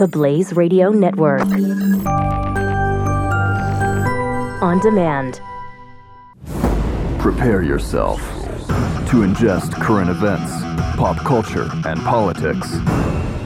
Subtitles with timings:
[0.00, 1.42] the Blaze Radio Network.
[4.62, 5.42] On demand.
[7.18, 8.18] Prepare yourself
[9.10, 10.52] to ingest current events,
[10.96, 12.72] pop culture, and politics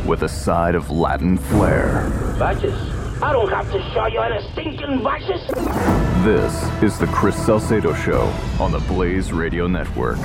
[0.07, 2.09] with a side of Latin flair.
[2.39, 2.73] Vices?
[3.21, 5.45] I don't have to show you any stinking vices.
[6.25, 10.19] This is the Chris Salcedo Show on the Blaze Radio Network.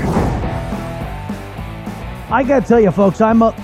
[2.31, 3.55] I gotta tell you, folks, I'm a,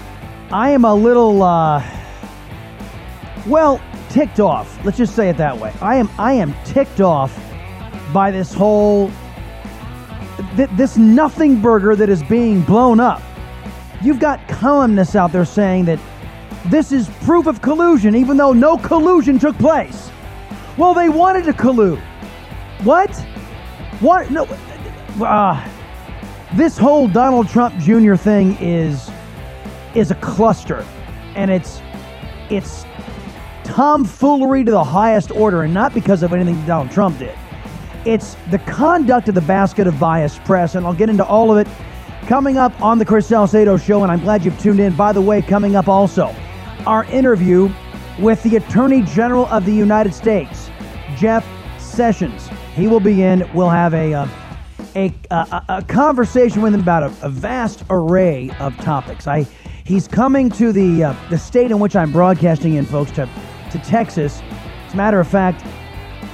[0.51, 1.91] I am a little, uh,
[3.45, 4.83] well, ticked off.
[4.83, 5.73] Let's just say it that way.
[5.81, 7.37] I am, I am ticked off
[8.13, 9.11] by this whole,
[10.55, 13.21] th- this nothing burger that is being blown up.
[14.01, 15.99] You've got columnists out there saying that
[16.67, 20.09] this is proof of collusion, even though no collusion took place.
[20.77, 22.01] Well, they wanted to collude.
[22.83, 23.15] What?
[23.99, 24.29] What?
[24.31, 24.45] No.
[25.23, 25.67] Uh,
[26.55, 28.15] this whole Donald Trump Jr.
[28.15, 29.09] thing is
[29.93, 30.85] is a cluster,
[31.35, 31.81] and it's
[32.49, 32.85] it's
[33.65, 37.35] tomfoolery to the highest order, and not because of anything Donald Trump did.
[38.05, 41.57] It's the conduct of the basket of biased press, and I'll get into all of
[41.57, 41.67] it
[42.27, 44.95] coming up on the Chris Salcedo Show, and I'm glad you've tuned in.
[44.95, 46.35] By the way, coming up also,
[46.85, 47.69] our interview
[48.19, 50.69] with the Attorney General of the United States,
[51.17, 51.45] Jeff
[51.79, 52.49] Sessions.
[52.75, 53.49] He will be in.
[53.53, 54.27] We'll have a uh,
[54.95, 59.27] a, a, a, conversation with him about a, a, vast array of topics.
[59.27, 59.45] I
[59.83, 63.29] he's coming to the uh, the state in which I'm broadcasting in, folks, to
[63.77, 64.41] to Texas.
[64.87, 65.63] As a matter of fact,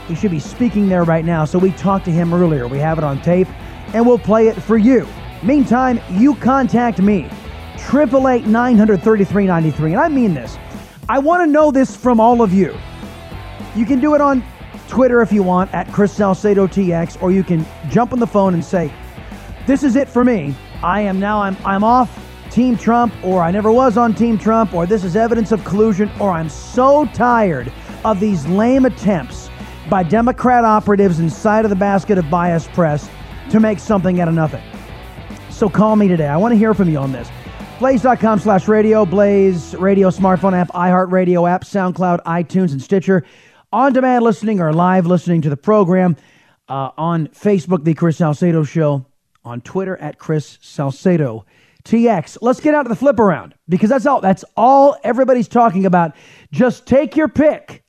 [0.08, 1.45] he should be speaking there right now.
[1.45, 2.67] So we talked to him earlier.
[2.67, 3.47] We have it on tape,
[3.94, 5.08] and we'll play it for you.
[5.44, 7.30] Meantime, you contact me,
[7.78, 10.58] triple eight nine hundred thirty three ninety three, and I mean this.
[11.09, 12.78] I want to know this from all of you.
[13.75, 14.44] You can do it on
[14.88, 18.53] Twitter if you want at Chris Salcedo TX, or you can jump on the phone
[18.53, 18.94] and say,
[19.66, 20.53] "This is it for me.
[20.84, 21.42] I am now.
[21.42, 22.20] I'm I'm off
[22.52, 26.11] Team Trump, or I never was on Team Trump, or this is evidence of collusion,
[26.19, 27.71] or I'm so tired
[28.03, 29.49] of these lame attempts
[29.89, 33.09] by Democrat operatives inside of the basket of bias press
[33.49, 34.63] to make something out of nothing."
[35.50, 36.28] So call me today.
[36.28, 37.29] I want to hear from you on this.
[37.79, 43.23] Blaze.com slash radio, Blaze radio smartphone app, iHeartRadio app, SoundCloud, iTunes, and Stitcher
[43.73, 46.16] on demand listening or live listening to the program
[46.67, 49.06] uh, on Facebook, The Chris Salcedo Show,
[49.44, 51.45] on Twitter at Chris Salcedo
[51.84, 52.38] TX.
[52.42, 56.16] Let's get out to the flip around because that's all that's all everybody's talking about.
[56.52, 57.84] Just take your pick.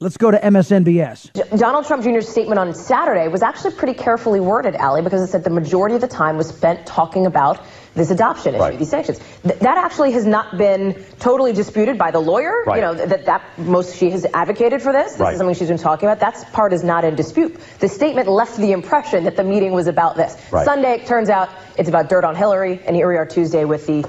[0.00, 1.58] Let's go to MSNBS.
[1.58, 5.44] Donald Trump Jr.'s statement on Saturday was actually pretty carefully worded, Ali, because it said
[5.44, 8.78] the majority of the time was spent talking about this adoption issue, right.
[8.78, 9.20] these sanctions.
[9.42, 12.64] Th- that actually has not been totally disputed by the lawyer.
[12.66, 12.76] Right.
[12.76, 15.12] You know that that most she has advocated for this.
[15.12, 15.32] This right.
[15.32, 16.20] is something she's been talking about.
[16.20, 17.58] That part is not in dispute.
[17.78, 20.36] The statement left the impression that the meeting was about this.
[20.50, 23.86] Sunday it turns out it's about dirt on Hillary, and here we are Tuesday with
[23.86, 24.02] the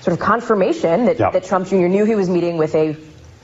[0.00, 1.32] sort of confirmation that, yep.
[1.32, 1.88] that Trump Jr.
[1.88, 2.96] knew he was meeting with a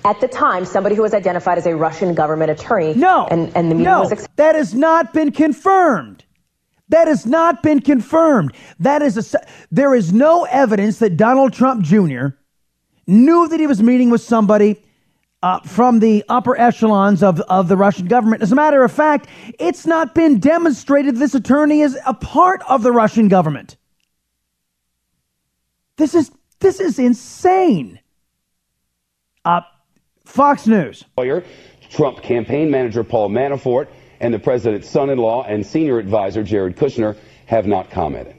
[0.05, 2.95] at the time somebody who was identified as a Russian government attorney.
[2.95, 6.25] No, and, and the meeting no, was ex- that has not been confirmed.
[6.89, 8.55] That has not been confirmed.
[8.79, 9.39] That is a,
[9.71, 12.29] there is no evidence that Donald Trump Jr.
[13.07, 14.83] knew that he was meeting with somebody
[15.43, 18.43] uh, from the upper echelons of, of the Russian government.
[18.43, 22.83] As a matter of fact, it's not been demonstrated this attorney is a part of
[22.83, 23.77] the Russian government.
[25.97, 28.01] This is this is insane.
[29.45, 29.61] Uh,
[30.25, 31.05] Fox News.
[31.91, 33.89] Trump campaign manager Paul Manafort
[34.21, 37.17] and the president's son-in-law and senior advisor Jared Kushner
[37.47, 38.35] have not commented.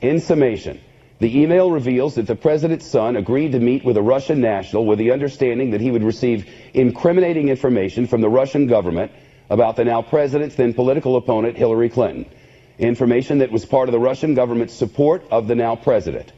[0.00, 0.80] In summation,
[1.20, 4.98] the email reveals that the president's son agreed to meet with a Russian national with
[4.98, 9.12] the understanding that he would receive incriminating information from the Russian government
[9.48, 12.26] about the now president's then political opponent Hillary Clinton.
[12.78, 16.32] Information that was part of the Russian government's support of the now president.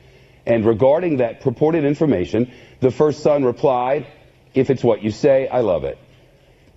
[0.45, 4.07] And regarding that purported information, the first son replied,
[4.55, 5.99] If it's what you say, I love it.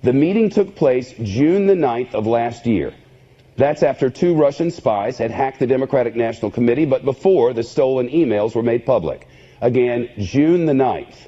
[0.02, 2.94] The meeting took place June the 9th of last year.
[3.58, 8.08] That's after two Russian spies had hacked the Democratic National Committee, but before the stolen
[8.08, 9.28] emails were made public.
[9.60, 11.28] Again, June the 9th.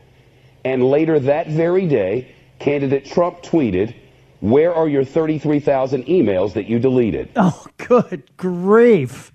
[0.63, 3.93] And later that very day, candidate Trump tweeted,
[4.39, 7.29] Where are your 33,000 emails that you deleted?
[7.35, 9.33] Oh, good grief.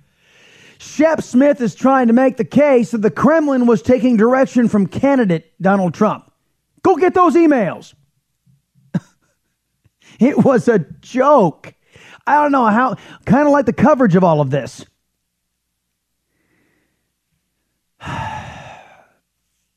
[0.79, 4.87] Shep Smith is trying to make the case that the Kremlin was taking direction from
[4.87, 6.33] candidate Donald Trump.
[6.83, 7.93] Go get those emails.
[10.21, 11.75] It was a joke.
[12.27, 14.85] I don't know how, kind of like the coverage of all of this.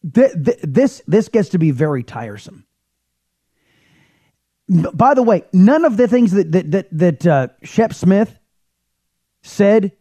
[0.02, 2.66] This, this gets to be very tiresome.
[4.70, 8.40] By the way, none of the things that, that, that, that uh, Shep Smith
[9.42, 9.92] said,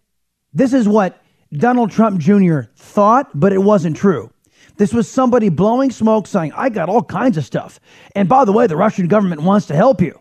[0.55, 1.21] this is what
[1.53, 2.61] Donald Trump Jr.
[2.77, 4.31] thought, but it wasn't true.
[4.77, 7.81] This was somebody blowing smoke saying, I got all kinds of stuff.
[8.15, 10.19] And by the way, the Russian government wants to help you.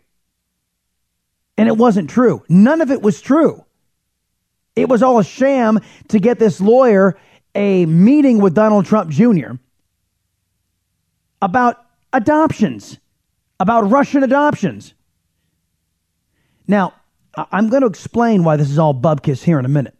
[1.57, 2.43] And it wasn't true.
[2.49, 3.65] None of it was true.
[4.75, 7.17] It was all a sham to get this lawyer
[7.55, 9.53] a meeting with Donald Trump Jr.
[11.41, 11.83] about
[12.13, 12.99] adoptions,
[13.59, 14.93] about Russian adoptions.
[16.67, 16.93] Now,
[17.51, 19.96] I'm going to explain why this is all bubkiss here in a minute.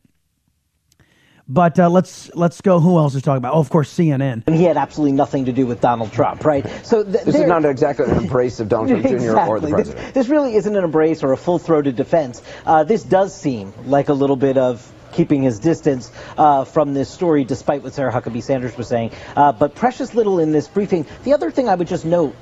[1.50, 2.80] But uh, let's let's go.
[2.80, 3.54] Who else is talking about?
[3.54, 4.44] Oh, of course, CNN.
[4.48, 6.68] And he had absolutely nothing to do with Donald Trump, right?
[6.86, 9.28] So th- this is not exactly an embrace of Donald Trump exactly.
[9.28, 9.50] Jr.
[9.50, 10.06] or the president.
[10.06, 12.42] This, this, really isn't an embrace or a full-throated defense.
[12.66, 17.10] Uh, this does seem like a little bit of keeping his distance uh, from this
[17.10, 19.12] story, despite what Sarah Huckabee Sanders was saying.
[19.36, 21.06] Uh, but precious little in this briefing.
[21.24, 22.36] The other thing I would just note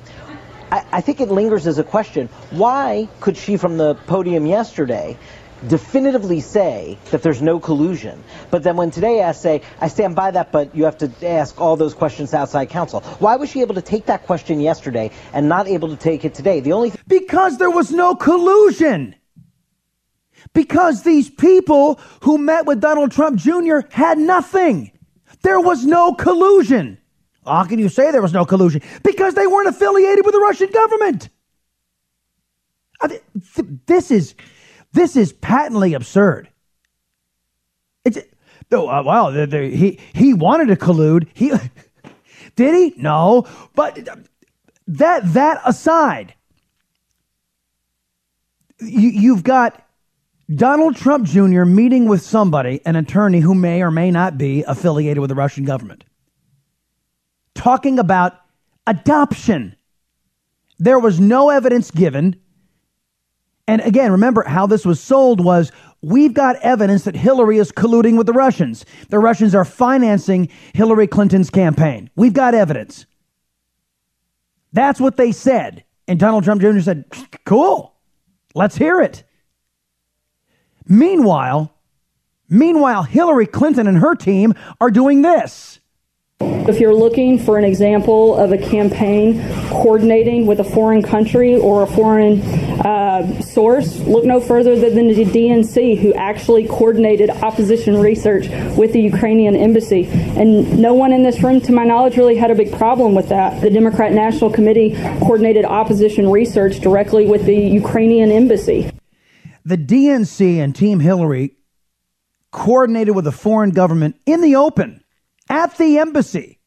[0.70, 2.28] I, I think it lingers as a question.
[2.50, 5.16] Why could she, from the podium yesterday,
[5.68, 8.22] definitively say that there's no collusion.
[8.50, 11.60] But then when today asked, say, I stand by that, but you have to ask
[11.60, 13.00] all those questions outside counsel.
[13.18, 16.34] Why was she able to take that question yesterday and not able to take it
[16.34, 16.60] today?
[16.60, 19.14] The only th- because there was no collusion.
[20.52, 23.80] Because these people who met with Donald Trump Jr.
[23.90, 24.92] had nothing.
[25.42, 26.98] There was no collusion.
[27.44, 28.82] How can you say there was no collusion?
[29.02, 31.28] Because they weren't affiliated with the Russian government.
[33.86, 34.34] This is
[34.92, 36.48] this is patently absurd.
[38.04, 38.18] It's
[38.72, 41.28] oh uh, well, he he wanted to collude.
[41.34, 41.52] He
[42.56, 43.00] did he?
[43.00, 44.08] No, but
[44.86, 46.34] that that aside,
[48.80, 49.84] you, you've got
[50.54, 51.64] Donald Trump Jr.
[51.64, 55.64] meeting with somebody, an attorney who may or may not be affiliated with the Russian
[55.64, 56.04] government
[57.56, 58.34] talking about
[58.86, 59.74] adoption.
[60.78, 62.40] There was no evidence given.
[63.68, 65.72] And again, remember how this was sold was
[66.02, 68.84] we've got evidence that Hillary is colluding with the Russians.
[69.08, 72.10] The Russians are financing Hillary Clinton's campaign.
[72.14, 73.06] We've got evidence.
[74.72, 75.84] That's what they said.
[76.06, 76.78] And Donald Trump Jr.
[76.80, 77.04] said,
[77.44, 77.94] cool,
[78.54, 79.24] let's hear it.
[80.86, 81.74] Meanwhile,
[82.48, 85.80] meanwhile, Hillary Clinton and her team are doing this.
[86.68, 89.40] If you're looking for an example of a campaign
[89.70, 92.42] coordinating with a foreign country or a foreign
[92.80, 99.00] uh, source, look no further than the DNC, who actually coordinated opposition research with the
[99.00, 100.06] Ukrainian embassy.
[100.06, 103.28] And no one in this room, to my knowledge, really had a big problem with
[103.28, 103.62] that.
[103.62, 104.90] The Democrat National Committee
[105.20, 108.90] coordinated opposition research directly with the Ukrainian embassy.
[109.64, 111.52] The DNC and Team Hillary
[112.50, 115.04] coordinated with a foreign government in the open
[115.48, 116.58] at the embassy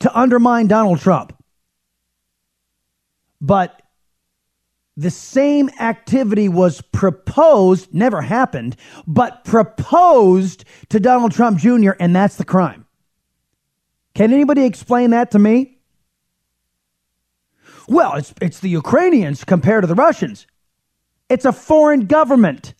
[0.00, 1.32] to undermine Donald Trump.
[3.40, 3.82] But
[4.96, 8.76] the same activity was proposed, never happened,
[9.06, 12.86] but proposed to Donald Trump Jr., and that's the crime.
[14.14, 15.78] Can anybody explain that to me?
[17.88, 20.46] Well, it's, it's the Ukrainians compared to the Russians.
[21.28, 22.74] It's a foreign government.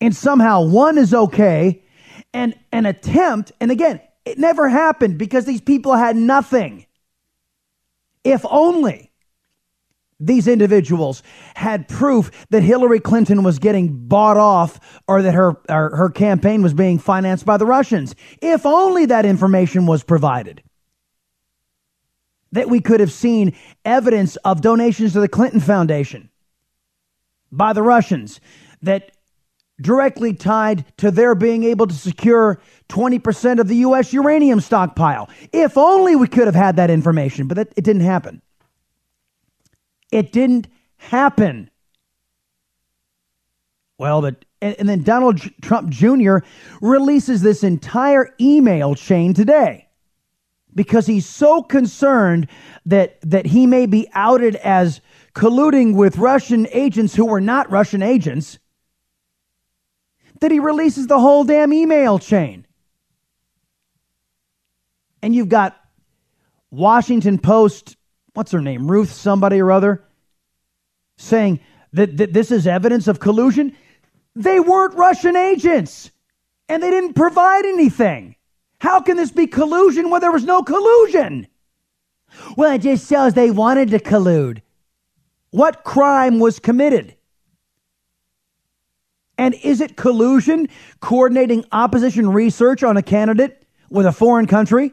[0.00, 1.82] And somehow one is okay
[2.32, 6.86] and an attempt, and again, it never happened because these people had nothing.
[8.24, 9.12] If only
[10.18, 11.22] these individuals
[11.54, 16.62] had proof that Hillary Clinton was getting bought off or that her, or her campaign
[16.62, 18.14] was being financed by the Russians.
[18.40, 20.62] If only that information was provided.
[22.52, 23.54] That we could have seen
[23.84, 26.30] evidence of donations to the Clinton Foundation
[27.52, 28.40] by the Russians,
[28.82, 29.12] that
[29.80, 34.12] directly tied to their being able to secure 20% of the U.S.
[34.12, 35.28] uranium stockpile.
[35.52, 38.42] If only we could have had that information, but it didn't happen.
[40.10, 41.70] It didn't happen.
[43.98, 46.38] Well, but and, and then Donald Trump Jr.
[46.80, 49.88] releases this entire email chain today
[50.74, 52.48] because he's so concerned
[52.84, 55.00] that that he may be outed as
[55.34, 58.58] colluding with Russian agents who were not Russian agents
[60.40, 62.66] that he releases the whole damn email chain.
[65.22, 65.76] And you've got
[66.70, 67.96] Washington Post,
[68.34, 70.04] what's her name, Ruth somebody or other,
[71.16, 71.60] saying
[71.92, 73.74] that, that this is evidence of collusion.
[74.34, 76.10] They weren't Russian agents
[76.68, 78.36] and they didn't provide anything.
[78.80, 81.46] How can this be collusion when there was no collusion?
[82.56, 84.60] Well, it just shows they wanted to collude.
[85.50, 87.15] What crime was committed?
[89.38, 90.68] And is it collusion
[91.00, 94.92] coordinating opposition research on a candidate with a foreign country?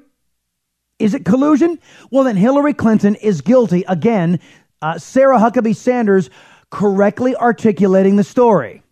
[1.00, 1.80] Is it collusion?
[2.12, 3.84] Well, then Hillary Clinton is guilty.
[3.88, 4.40] Again,
[4.82, 6.30] uh, Sarah Huckabee Sanders
[6.70, 8.83] correctly articulating the story.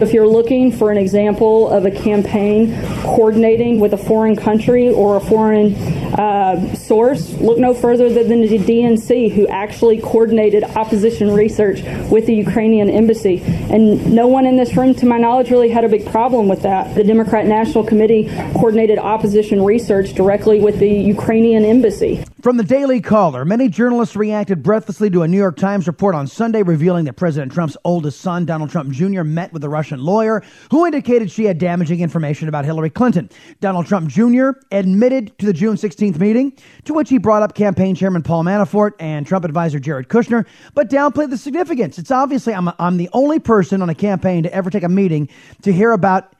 [0.00, 5.16] If you're looking for an example of a campaign coordinating with a foreign country or
[5.16, 5.74] a foreign
[6.14, 11.82] uh, source, look no further than the DNC, who actually coordinated opposition research
[12.12, 13.42] with the Ukrainian embassy.
[13.44, 16.62] And no one in this room, to my knowledge, really had a big problem with
[16.62, 16.94] that.
[16.94, 22.24] The Democrat National Committee coordinated opposition research directly with the Ukrainian embassy.
[22.40, 26.28] From the Daily Caller, many journalists reacted breathlessly to a New York Times report on
[26.28, 30.44] Sunday revealing that President Trump's oldest son, Donald Trump Jr., met with a Russian lawyer
[30.70, 33.28] who indicated she had damaging information about Hillary Clinton.
[33.58, 34.50] Donald Trump Jr.
[34.70, 38.92] admitted to the June 16th meeting, to which he brought up campaign chairman Paul Manafort
[39.00, 41.98] and Trump advisor Jared Kushner, but downplayed the significance.
[41.98, 45.28] It's obviously I'm, I'm the only person on a campaign to ever take a meeting
[45.62, 46.36] to hear about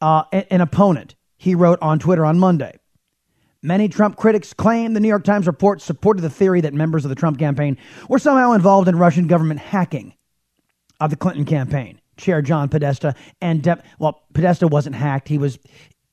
[0.00, 2.78] uh, an opponent, he wrote on Twitter on Monday.
[3.64, 7.08] Many Trump critics claim the New York Times report supported the theory that members of
[7.08, 7.78] the Trump campaign
[8.10, 10.12] were somehow involved in Russian government hacking
[11.00, 11.98] of the Clinton campaign.
[12.18, 13.66] Chair John Podesta and
[13.98, 15.28] well, Podesta wasn't hacked.
[15.28, 15.58] He was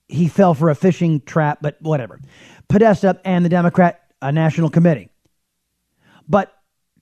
[0.07, 2.21] he fell for a phishing trap, but whatever.
[2.69, 5.09] Podesta and the Democrat uh, National Committee.
[6.29, 6.53] But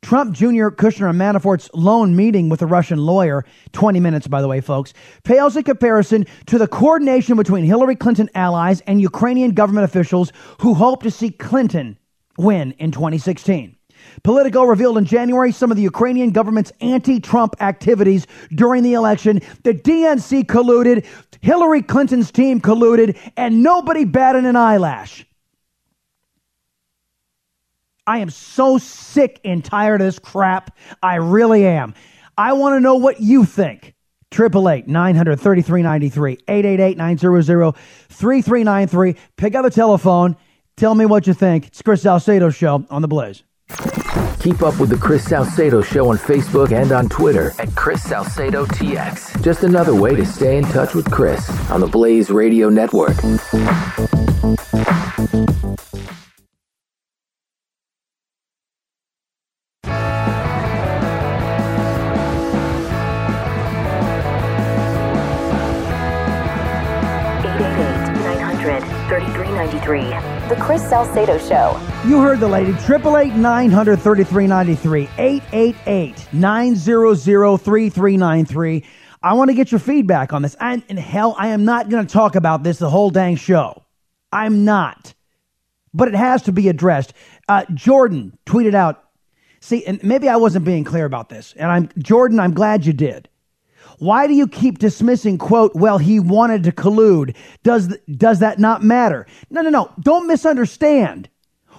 [0.01, 4.47] Trump Jr., Kushner, and Manafort's lone meeting with a Russian lawyer, 20 minutes, by the
[4.47, 9.85] way, folks, pales in comparison to the coordination between Hillary Clinton allies and Ukrainian government
[9.85, 11.97] officials who hope to see Clinton
[12.37, 13.75] win in 2016.
[14.23, 18.25] Politico revealed in January some of the Ukrainian government's anti Trump activities
[18.55, 19.41] during the election.
[19.63, 21.05] The DNC colluded,
[21.41, 25.25] Hillary Clinton's team colluded, and nobody batted an eyelash.
[28.09, 30.75] I am so sick and tired of this crap.
[31.03, 31.93] I really am.
[32.39, 33.93] I want to know what you think.
[34.33, 37.75] 888 900 3393 888 900
[38.09, 39.15] 3393.
[39.37, 40.35] Pick up the telephone.
[40.75, 41.67] Tell me what you think.
[41.67, 43.43] It's Chris Salcedo Show on The Blaze.
[44.39, 48.65] Keep up with the Chris Salcedo Show on Facebook and on Twitter at Chris Salcedo
[48.65, 49.43] TX.
[49.43, 53.17] Just another way to stay in touch with Chris on the Blaze Radio Network.
[70.89, 71.79] Salcedo Show.
[72.07, 72.71] You heard the lady.
[72.71, 75.09] 888 900 3393.
[75.19, 78.83] 888 900 3393.
[79.21, 80.55] I want to get your feedback on this.
[80.59, 83.83] And, and hell, I am not going to talk about this the whole dang show.
[84.31, 85.13] I'm not.
[85.93, 87.13] But it has to be addressed.
[87.47, 89.03] Uh, Jordan tweeted out.
[89.59, 91.53] See, and maybe I wasn't being clear about this.
[91.57, 93.29] And I'm Jordan, I'm glad you did.
[93.99, 97.35] Why do you keep dismissing, quote, well, he wanted to collude?
[97.63, 99.27] Does, does that not matter?
[99.49, 99.91] No, no, no.
[99.99, 101.29] Don't misunderstand.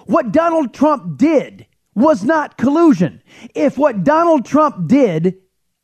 [0.05, 3.21] What Donald Trump did was not collusion.
[3.55, 5.35] If what Donald Trump did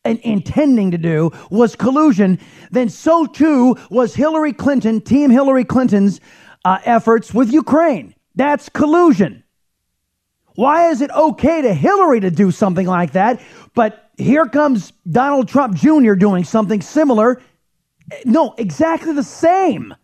[0.05, 2.39] and intending to do was collusion,
[2.71, 6.21] then so too was Hillary Clinton, Team Hillary Clinton's
[6.63, 8.13] uh, efforts with Ukraine.
[8.35, 9.43] That's collusion.
[10.55, 13.41] Why is it okay to Hillary to do something like that,
[13.73, 16.15] but here comes Donald Trump Jr.
[16.15, 17.41] doing something similar.
[18.25, 19.95] No, exactly the same.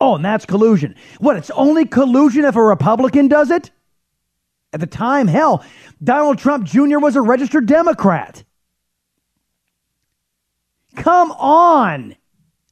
[0.00, 0.94] Oh, and that's collusion.
[1.20, 3.70] What, it's only collusion if a Republican does it?
[4.72, 5.64] At the time, hell,
[6.02, 6.98] Donald Trump Jr.
[6.98, 8.44] was a registered Democrat.
[10.96, 12.16] Come on.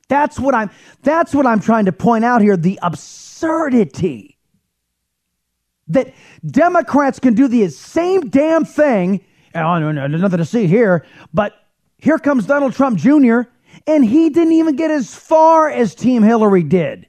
[0.08, 0.70] That's what I'm
[1.02, 4.38] that's what I'm trying to point out here, the absurdity.
[5.88, 6.14] That
[6.46, 9.24] Democrats can do the same damn thing
[9.54, 11.06] there's nothing to see here.
[11.32, 11.54] But
[11.98, 13.42] here comes Donald Trump Jr.,
[13.86, 17.06] and he didn't even get as far as Team Hillary did.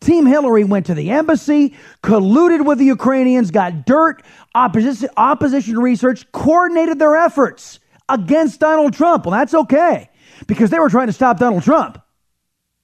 [0.00, 4.22] Team Hillary went to the embassy, colluded with the Ukrainians, got dirt,
[4.54, 9.26] opposition, opposition research, coordinated their efforts against Donald Trump.
[9.26, 10.10] Well, that's okay
[10.46, 12.02] because they were trying to stop Donald Trump.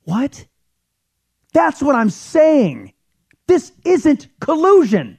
[0.02, 0.46] What?
[1.52, 2.92] That's what I'm saying.
[3.46, 5.18] This isn't collusion.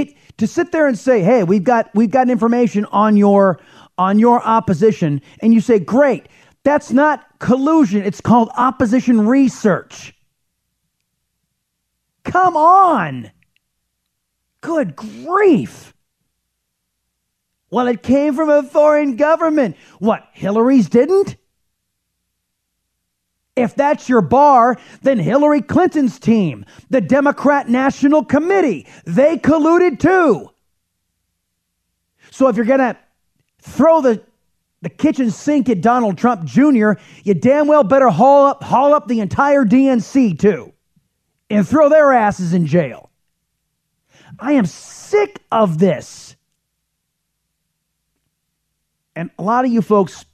[0.00, 3.60] It to sit there and say, "Hey, we've got we've got information on your
[3.96, 6.28] on your opposition," and you say, "Great."
[6.64, 8.02] That's not collusion.
[8.02, 10.14] It's called opposition research.
[12.24, 13.30] Come on.
[14.60, 15.94] Good grief.
[17.70, 19.76] Well, it came from a foreign government.
[19.98, 21.36] What, Hillary's didn't?
[23.58, 30.50] If that's your bar, then Hillary Clinton's team, the Democrat National Committee, they colluded too.
[32.30, 32.96] So if you're going to
[33.60, 34.22] throw the,
[34.82, 36.92] the kitchen sink at Donald Trump Jr.,
[37.24, 40.72] you damn well better haul up, haul up the entire DNC too
[41.50, 43.10] and throw their asses in jail.
[44.38, 46.36] I am sick of this.
[49.16, 50.24] And a lot of you folks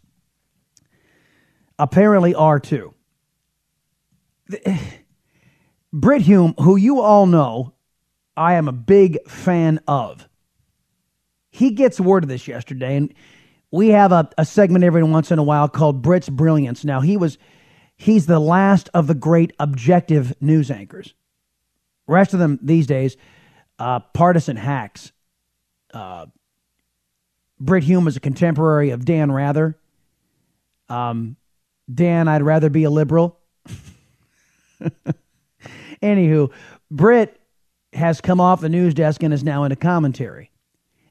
[1.78, 2.92] apparently are too.
[5.92, 7.74] Brit Hume, who you all know
[8.36, 10.28] I am a big fan of,
[11.50, 13.14] he gets word of this yesterday, and
[13.70, 16.84] we have a, a segment every once in a while called Brit's Brilliance.
[16.84, 17.38] Now, he was
[17.96, 21.14] he's the last of the great objective news anchors.
[22.06, 23.16] Rest of them these days,
[23.78, 25.12] uh, partisan hacks.
[25.92, 26.26] Uh,
[27.60, 29.78] Brit Hume is a contemporary of Dan Rather.
[30.88, 31.36] Um,
[31.92, 33.38] Dan, I'd rather be a liberal.
[36.02, 36.52] Anywho,
[36.90, 37.40] Brit
[37.92, 40.50] has come off the news desk and is now into commentary.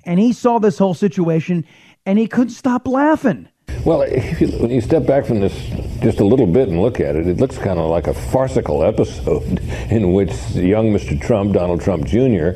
[0.06, 1.66] And he saw this whole situation
[2.06, 3.48] and he couldn't stop laughing.
[3.86, 5.54] Well, you, when you step back from this
[6.02, 8.84] just a little bit and look at it, it looks kind of like a farcical
[8.84, 11.20] episode in which young Mr.
[11.20, 12.52] Trump, Donald Trump Jr.,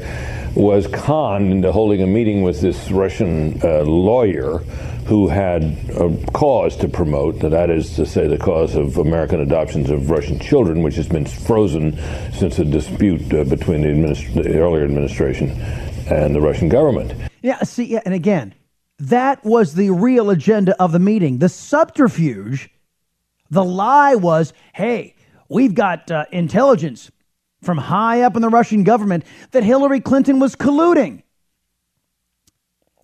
[0.56, 4.64] was conned into holding a meeting with this Russian uh, lawyer
[5.08, 9.90] who had a cause to promote, that is to say, the cause of American adoptions
[9.90, 11.98] of Russian children, which has been frozen
[12.34, 15.52] since a dispute uh, between the, administ- the earlier administration
[16.12, 17.14] and the Russian government.
[17.42, 18.54] Yeah, see, yeah, and again,
[19.00, 21.38] that was the real agenda of the meeting.
[21.38, 22.70] The subterfuge,
[23.50, 25.16] the lie was hey,
[25.48, 27.12] we've got uh, intelligence
[27.62, 31.24] from high up in the Russian government that Hillary Clinton was colluding.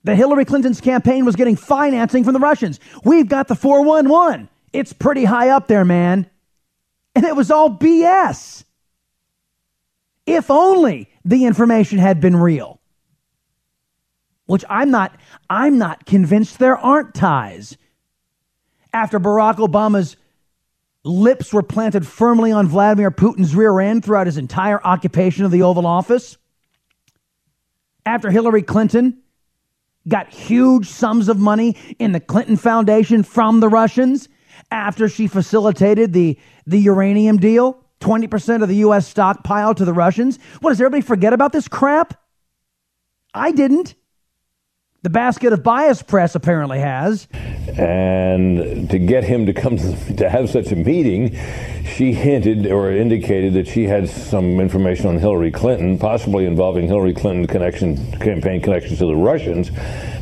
[0.04, 2.80] That Hillary Clinton's campaign was getting financing from the Russians.
[3.06, 4.50] We've got the 411.
[4.74, 6.30] It's pretty high up there, man.
[7.16, 8.66] And it was all BS.
[10.26, 12.80] If only the information had been real.
[14.46, 15.18] Which I'm not
[15.50, 17.78] I'm not convinced there aren't ties.
[18.92, 20.18] After Barack Obama's
[21.04, 25.64] lips were planted firmly on Vladimir Putin's rear end throughout his entire occupation of the
[25.64, 26.38] Oval Office.
[28.06, 29.23] After Hillary Clinton
[30.08, 34.30] got huge sums of money in the Clinton Foundation from the Russians
[34.72, 39.08] after she facilitated the, the uranium deal, 20% of the U.S.
[39.08, 40.40] stockpile to the Russians.
[40.60, 42.20] What, does everybody forget about this crap?
[43.34, 43.96] I didn't.
[45.04, 47.28] The basket of bias press apparently has.
[47.78, 51.38] And to get him to come to, have such a meeting,
[51.84, 57.14] she hinted or indicated that she had some information on Hillary Clinton, possibly involving Hillary
[57.14, 59.72] Clinton connection, campaign connections to the Russians,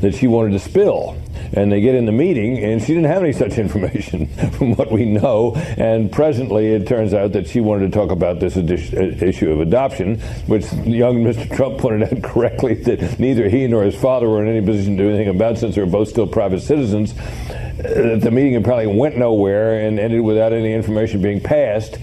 [0.02, 1.16] that she wanted to spill
[1.54, 4.92] and they get in the meeting, and she didn't have any such information from what
[4.92, 5.54] we know.
[5.56, 10.20] And presently, it turns out that she wanted to talk about this issue of adoption,
[10.48, 11.54] which young Mr.
[11.56, 15.04] Trump pointed out correctly that neither he nor his father were in any position to
[15.04, 17.14] do anything about since they were both still private citizens.
[17.18, 21.98] Uh, the meeting apparently went nowhere and ended without any information being passed.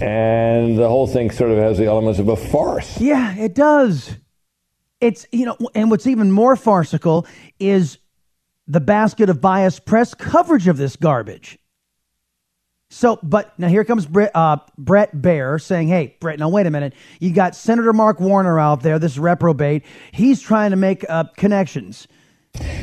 [0.00, 3.00] And the whole thing sort of has the elements of a farce.
[3.00, 4.16] Yeah, it does.
[5.00, 7.26] It's, you know, and what's even more farcical
[7.58, 7.98] is
[8.72, 11.58] the basket of biased press coverage of this garbage.
[12.88, 16.70] So, but now here comes Brett, uh, Bret Baier saying, hey, Brett, now wait a
[16.70, 16.94] minute.
[17.20, 19.84] You got Senator Mark Warner out there, this reprobate.
[20.12, 22.08] He's trying to make uh, connections.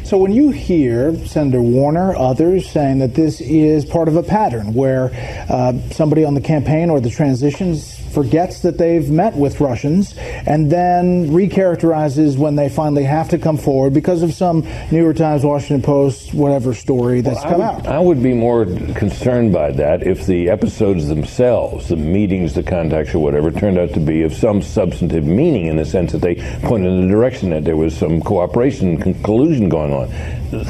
[0.04, 4.74] So when you hear Senator Warner, others saying that this is part of a pattern
[4.76, 5.10] where
[5.50, 10.72] uh, somebody on the campaign or the transitions forgets that they've met with Russians and
[10.72, 15.44] then recharacterizes when they finally have to come forward because of some New York Times,
[15.44, 17.88] Washington Post, whatever story that's well, come would, out.
[17.88, 23.14] I would be more concerned by that if the episodes themselves, the meetings, the contacts,
[23.14, 26.36] or whatever, turned out to be of some substantive meaning in the sense that they
[26.64, 30.10] pointed in the direction that there was some cooperation, and collusion going on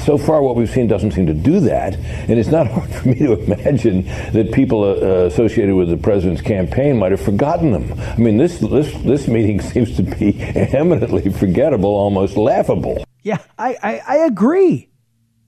[0.03, 3.07] so far what we've seen doesn't seem to do that, and it's not hard for
[3.07, 7.99] me to imagine that people uh, associated with the president's campaign might have forgotten them.
[7.99, 13.03] I mean, this this this meeting seems to be eminently forgettable, almost laughable.
[13.23, 14.89] Yeah, I, I, I agree.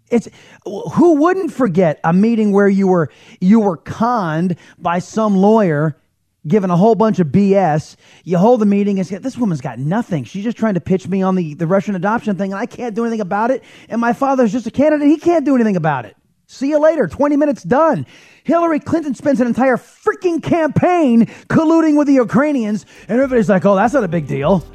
[0.10, 0.28] It's
[0.66, 5.98] who wouldn't forget a meeting where you were you were conned by some lawyer
[6.48, 7.96] given a whole bunch of BS.
[8.24, 10.24] You hold the meeting and say, this woman's got nothing.
[10.24, 12.96] She's just trying to pitch me on the, the Russian adoption thing, and I can't
[12.96, 13.64] do anything about it.
[13.90, 15.08] And my father's just a candidate.
[15.08, 16.16] He can't do anything about it.
[16.48, 17.08] See you later.
[17.08, 18.06] 20 minutes done.
[18.44, 23.76] Hillary Clinton spends an entire freaking campaign colluding with the Ukrainians, and everybody's like, oh,
[23.76, 24.66] that's not a big deal.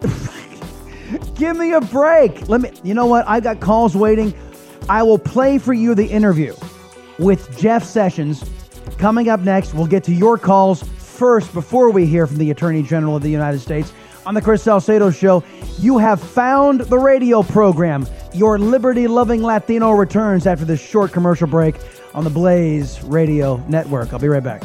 [1.34, 2.48] Give me a break.
[2.48, 3.28] Let me, you know what?
[3.28, 4.34] I've got calls waiting.
[4.88, 6.54] I will play for you the interview
[7.18, 8.42] with Jeff Sessions
[8.98, 12.82] Coming up next, we'll get to your calls first before we hear from the Attorney
[12.82, 13.92] General of the United States.
[14.26, 15.42] On the Chris Salcedo Show,
[15.78, 18.06] you have found the radio program.
[18.34, 21.76] Your liberty loving Latino returns after this short commercial break
[22.14, 24.12] on the Blaze Radio Network.
[24.12, 24.62] I'll be right back.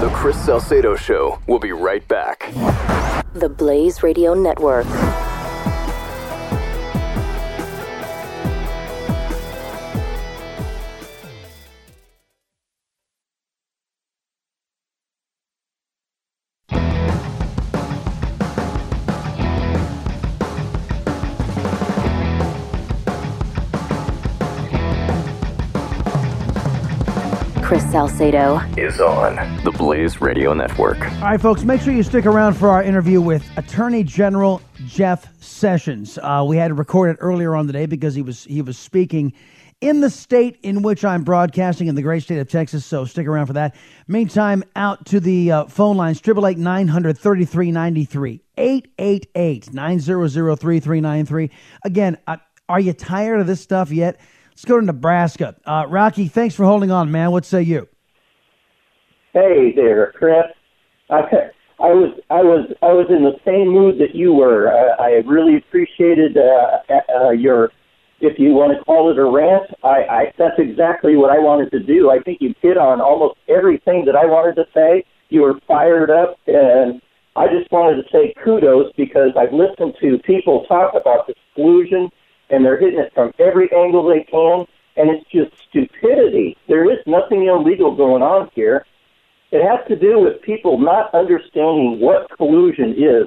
[0.00, 1.38] The Chris Salcedo Show.
[1.46, 2.52] We'll be right back.
[3.34, 4.86] The Blaze Radio Network.
[27.94, 30.98] Salcedo is on the Blaze Radio Network.
[30.98, 35.28] All right, folks, make sure you stick around for our interview with Attorney General Jeff
[35.40, 36.18] Sessions.
[36.20, 38.76] Uh, we had to record it earlier on the day because he was he was
[38.76, 39.32] speaking
[39.80, 42.84] in the state in which I'm broadcasting in the great state of Texas.
[42.84, 43.76] So stick around for that.
[44.08, 48.40] Meantime, out to the uh, phone lines: triple eight nine hundred thirty three ninety three.
[48.58, 51.50] 888-900-3393.
[51.84, 54.18] Again, uh, are you tired of this stuff yet?
[54.54, 55.56] Let's go to Nebraska.
[55.66, 57.32] Uh, Rocky, thanks for holding on, man.
[57.32, 57.88] What say you?
[59.32, 60.44] Hey there, Chris.
[61.10, 61.22] I,
[61.80, 64.68] I was I was I was in the same mood that you were.
[64.68, 66.78] Uh, I really appreciated uh,
[67.12, 67.72] uh, your,
[68.20, 69.74] if you want to call it a rant.
[69.82, 72.10] I, I that's exactly what I wanted to do.
[72.12, 75.04] I think you hit on almost everything that I wanted to say.
[75.30, 77.02] You were fired up, and
[77.34, 82.08] I just wanted to say kudos because I've listened to people talk about this collusion
[82.50, 86.56] and they're hitting it from every angle they can, and it's just stupidity.
[86.68, 88.84] There is nothing illegal going on here.
[89.50, 93.26] It has to do with people not understanding what collusion is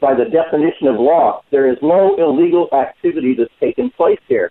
[0.00, 1.42] by the definition of law.
[1.50, 4.50] There is no illegal activity that's taken place here.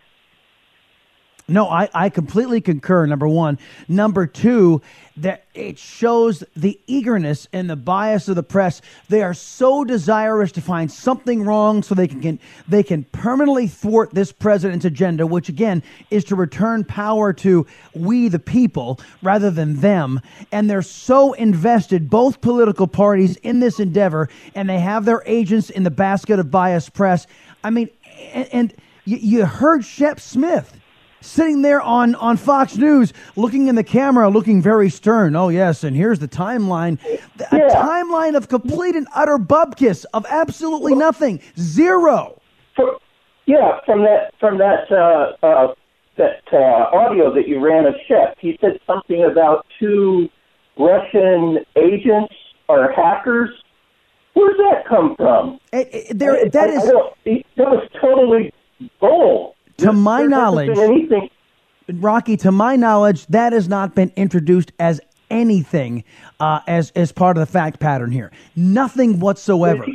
[1.50, 3.06] No, I, I completely concur.
[3.06, 3.58] Number one.
[3.88, 4.82] Number two,
[5.16, 8.82] that it shows the eagerness and the bias of the press.
[9.08, 13.68] They are so desirous to find something wrong so they can, can they can permanently
[13.68, 19.50] thwart this president's agenda, which again is to return power to we the people rather
[19.50, 20.20] than them.
[20.52, 25.70] And they're so invested, both political parties, in this endeavor, and they have their agents
[25.70, 27.26] in the basket of biased press.
[27.64, 27.90] I mean,
[28.34, 28.74] and, and
[29.06, 30.78] you, you heard Shep Smith
[31.28, 35.36] sitting there on, on Fox News, looking in the camera, looking very stern.
[35.36, 37.04] Oh, yes, and here's the timeline.
[37.06, 37.20] A
[37.52, 37.68] yeah.
[37.70, 41.42] timeline of complete and utter bubkiss, of absolutely nothing.
[41.60, 42.42] Zero.
[42.76, 42.98] For,
[43.46, 45.74] yeah, from that, from that, uh, uh,
[46.18, 50.30] that uh, audio that you ran of Shep, he said something about two
[50.80, 52.34] Russian agents
[52.68, 53.50] or hackers.
[54.34, 55.60] Where does that come from?
[55.74, 58.54] It, it, there, that I, is, I that was totally
[59.00, 60.78] bull to my knowledge,
[61.94, 66.04] Rocky, to my knowledge, that has not been introduced as anything
[66.40, 68.32] uh, as as part of the fact pattern here.
[68.56, 69.86] Nothing whatsoever.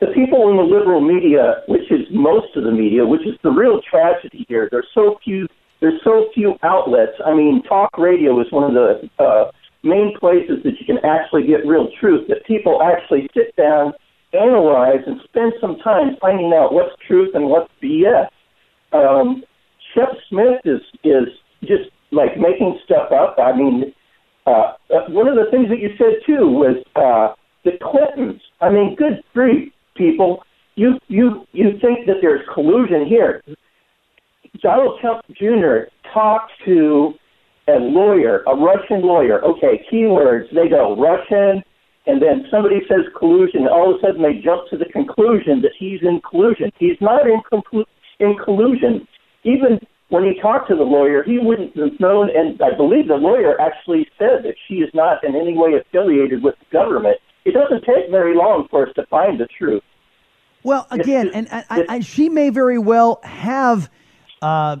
[0.00, 3.50] The people in the liberal media, which is most of the media, which is the
[3.50, 4.68] real tragedy here.
[4.70, 5.46] There's so few.
[5.80, 7.12] There's so few outlets.
[7.24, 9.50] I mean, talk radio is one of the uh,
[9.84, 12.26] main places that you can actually get real truth.
[12.28, 13.92] That people actually sit down,
[14.32, 18.28] analyze, and spend some time finding out what's truth and what's BS
[18.92, 19.42] um,
[19.94, 21.28] Shep Smith is is
[21.62, 23.36] just like making stuff up.
[23.38, 23.94] I mean,
[24.46, 28.40] uh, uh, one of the things that you said too was uh, the Clintons.
[28.60, 30.42] I mean, good grief, people!
[30.74, 33.42] You you you think that there's collusion here?
[34.62, 35.90] Donald Trump Jr.
[36.12, 37.12] talked to
[37.68, 39.44] a lawyer, a Russian lawyer.
[39.44, 40.48] Okay, keywords.
[40.54, 41.62] They go Russian,
[42.06, 43.68] and then somebody says collusion.
[43.68, 46.70] All of a sudden, they jump to the conclusion that he's in collusion.
[46.78, 49.06] He's not in conclusion in collusion.
[49.44, 53.14] Even when he talked to the lawyer, he wouldn't have known, and I believe the
[53.14, 57.18] lawyer actually said that she is not in any way affiliated with the government.
[57.44, 59.82] It doesn't take very long for us to find the truth.
[60.62, 63.88] Well, again, and, and, and, she may very well have.
[64.42, 64.78] Uh,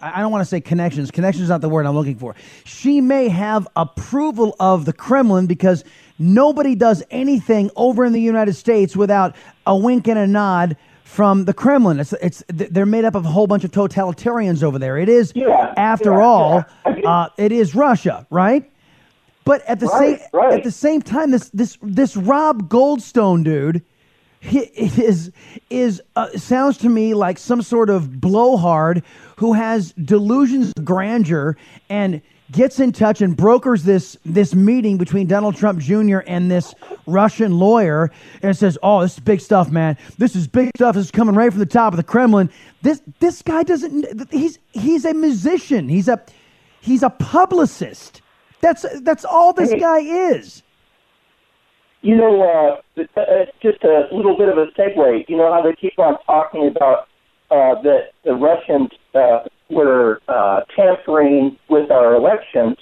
[0.00, 1.10] I don't want to say connections.
[1.10, 2.36] Connections is not the word I'm looking for.
[2.64, 5.84] She may have approval of the Kremlin because
[6.18, 9.34] nobody does anything over in the United States without
[9.66, 10.76] a wink and a nod
[11.08, 11.98] from the Kremlin.
[12.00, 14.98] It's, it's they're made up of a whole bunch of totalitarians over there.
[14.98, 17.10] It is, yeah, after yeah, all, yeah.
[17.10, 18.70] uh, it is Russia, right?
[19.44, 20.52] But at the right, same right.
[20.52, 23.82] at the same time, this this this Rob Goldstone dude,
[24.40, 25.32] he is
[25.70, 29.02] is uh, sounds to me like some sort of blowhard
[29.36, 31.56] who has delusions of grandeur
[31.88, 36.18] and gets in touch and brokers this this meeting between Donald Trump Jr.
[36.26, 36.74] and this
[37.06, 38.10] Russian lawyer
[38.42, 39.96] and says, "Oh, this is big stuff, man.
[40.16, 40.94] This is big stuff.
[40.94, 42.50] This is coming right from the top of the Kremlin."
[42.82, 44.30] This this guy doesn't.
[44.30, 45.88] He's he's a musician.
[45.88, 46.20] He's a
[46.80, 48.22] he's a publicist.
[48.60, 50.62] That's that's all this guy is.
[52.00, 55.28] You know, uh, uh, just a little bit of a segue.
[55.28, 57.08] You know how they keep on talking about
[57.50, 62.78] uh, that the Russians uh, were uh, tampering with our elections.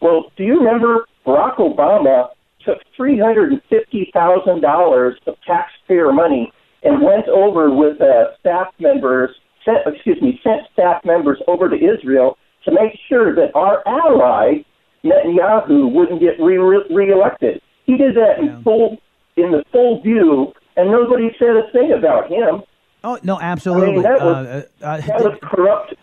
[0.00, 2.28] Well, do you remember Barack Obama
[2.64, 9.30] took $350,000 of taxpayer money and went over with uh, staff members,
[9.64, 14.62] sent, excuse me, sent staff members over to Israel to make sure that our ally
[15.04, 17.60] Netanyahu wouldn't get re- reelected.
[17.84, 18.56] He did that yeah.
[18.56, 18.98] in full
[19.36, 22.62] in the full view, and nobody said a thing about him.
[23.02, 23.88] Oh no, absolutely.
[23.88, 25.94] I mean, that was, uh, uh, that was corrupt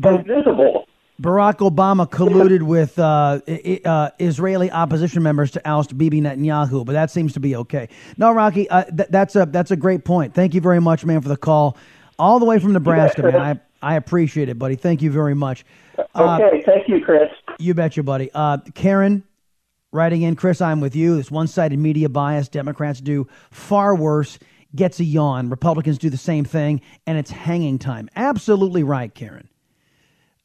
[0.00, 0.86] visible.
[1.20, 3.40] Barack Obama colluded with uh,
[3.84, 7.88] uh, Israeli opposition members to oust Bibi Netanyahu, but that seems to be okay.
[8.16, 10.32] No, Rocky, uh, th- that's a that's a great point.
[10.34, 11.76] Thank you very much, man, for the call,
[12.20, 13.34] all the way from Nebraska, man.
[13.34, 14.76] I I appreciate it, buddy.
[14.76, 15.64] Thank you very much.
[16.14, 17.28] Uh, okay, thank you, Chris.
[17.58, 18.30] You betcha, buddy.
[18.32, 19.24] Uh, Karen,
[19.90, 21.16] writing in, Chris, I'm with you.
[21.16, 24.38] This one-sided media bias, Democrats do far worse.
[24.76, 25.48] Gets a yawn.
[25.50, 28.08] Republicans do the same thing, and it's hanging time.
[28.14, 29.48] Absolutely right, Karen.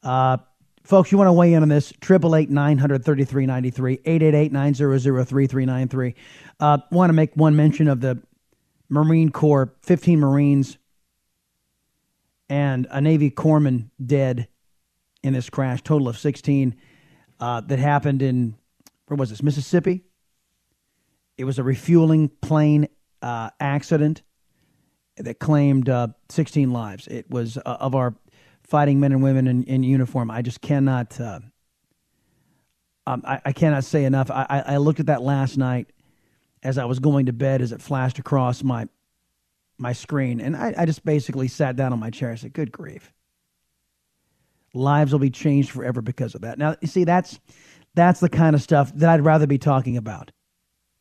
[0.03, 0.37] Uh,
[0.83, 1.93] Folks, you want to weigh in on this?
[2.03, 6.15] 888 933 93, 888 900 3393.
[6.59, 8.21] Uh, want to make one mention of the
[8.89, 10.77] Marine Corps, 15 Marines
[12.49, 14.49] and a Navy corpsman dead
[15.23, 16.75] in this crash, total of 16,
[17.39, 18.55] uh, that happened in,
[19.07, 20.03] where was this, Mississippi?
[21.37, 22.89] It was a refueling plane
[23.21, 24.21] uh, accident
[25.15, 27.07] that claimed uh, 16 lives.
[27.07, 28.15] It was uh, of our
[28.63, 30.31] fighting men and women in, in uniform.
[30.31, 31.19] I just cannot.
[31.19, 31.39] Uh,
[33.05, 34.31] um, I, I, cannot say enough.
[34.31, 35.91] I, I, looked at that last night
[36.63, 38.87] as I was going to bed as it flashed across my
[39.77, 42.71] my screen, and I, I just basically sat down on my chair and said, "Good
[42.71, 43.11] grief."
[44.73, 46.57] Lives will be changed forever because of that.
[46.57, 47.39] Now, you see, that's
[47.93, 50.31] that's the kind of stuff that I'd rather be talking about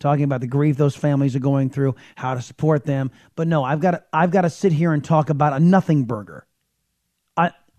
[0.03, 3.11] talking about the grief those families are going through, how to support them.
[3.37, 6.05] But no, I've got to, I've got to sit here and talk about a nothing
[6.05, 6.44] burger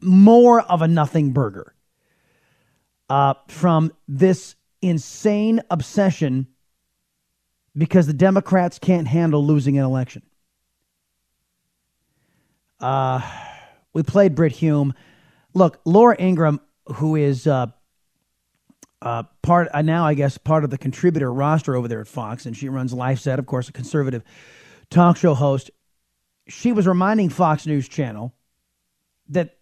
[0.03, 1.73] more of a nothing burger
[3.09, 6.47] uh, from this insane obsession
[7.75, 10.21] because the Democrats can't handle losing an election.
[12.79, 13.21] Uh,
[13.93, 14.93] we played Brit Hume.
[15.53, 16.59] Look, Laura Ingraham,
[16.95, 17.67] who is uh,
[19.01, 22.45] uh, part uh, now, I guess, part of the contributor roster over there at Fox,
[22.45, 24.23] and she runs LifeZette, of course, a conservative
[24.89, 25.71] talk show host.
[26.47, 28.33] She was reminding Fox News Channel
[29.29, 29.57] that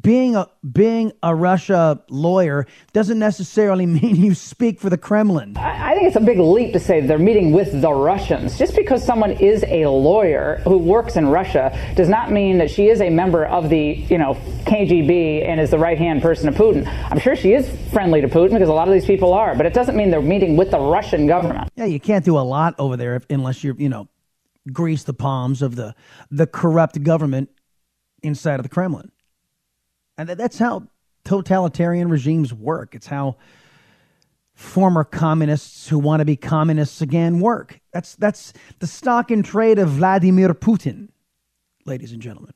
[0.00, 5.56] being a being a Russia lawyer doesn't necessarily mean you speak for the Kremlin.
[5.56, 8.58] I, I think it's a big leap to say they're meeting with the Russians.
[8.58, 12.88] Just because someone is a lawyer who works in Russia does not mean that she
[12.88, 16.54] is a member of the you know KGB and is the right hand person of
[16.54, 16.86] Putin.
[17.10, 19.66] I'm sure she is friendly to Putin because a lot of these people are, but
[19.66, 21.70] it doesn't mean they're meeting with the Russian government.
[21.76, 24.08] Yeah, you can't do a lot over there if, unless you're you know
[24.72, 25.94] grease the palms of the
[26.30, 27.50] the corrupt government
[28.22, 29.10] inside of the Kremlin.
[30.18, 30.88] And that's how
[31.24, 32.94] totalitarian regimes work.
[32.94, 33.36] It's how
[34.54, 37.80] former communists who want to be communists again work.
[37.92, 41.08] That's that's the stock and trade of Vladimir Putin,
[41.84, 42.54] ladies and gentlemen.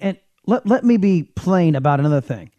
[0.00, 2.50] And let, let me be plain about another thing.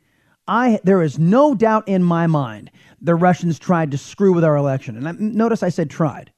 [0.47, 4.55] I there is no doubt in my mind the Russians tried to screw with our
[4.55, 4.97] election.
[4.97, 6.31] And I, notice I said tried.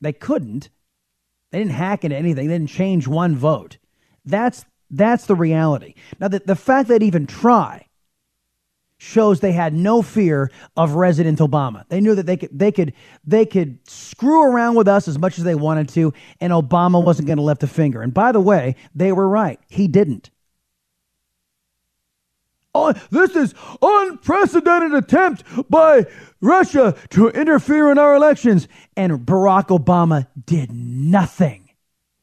[0.00, 0.70] They couldn't.
[1.50, 2.48] They didn't hack into anything.
[2.48, 3.78] They didn't change one vote.
[4.24, 4.64] That's
[4.96, 5.94] that's the reality.
[6.20, 7.88] Now, the, the fact that even try
[8.98, 11.84] shows they had no fear of resident Obama.
[11.88, 15.38] They knew that they could they could they could screw around with us as much
[15.38, 18.02] as they wanted to, and Obama wasn't going to lift a finger.
[18.02, 19.60] And by the way, they were right.
[19.68, 20.30] He didn't.
[22.76, 26.06] Oh, this is unprecedented attempt by
[26.40, 31.63] Russia to interfere in our elections, and Barack Obama did nothing.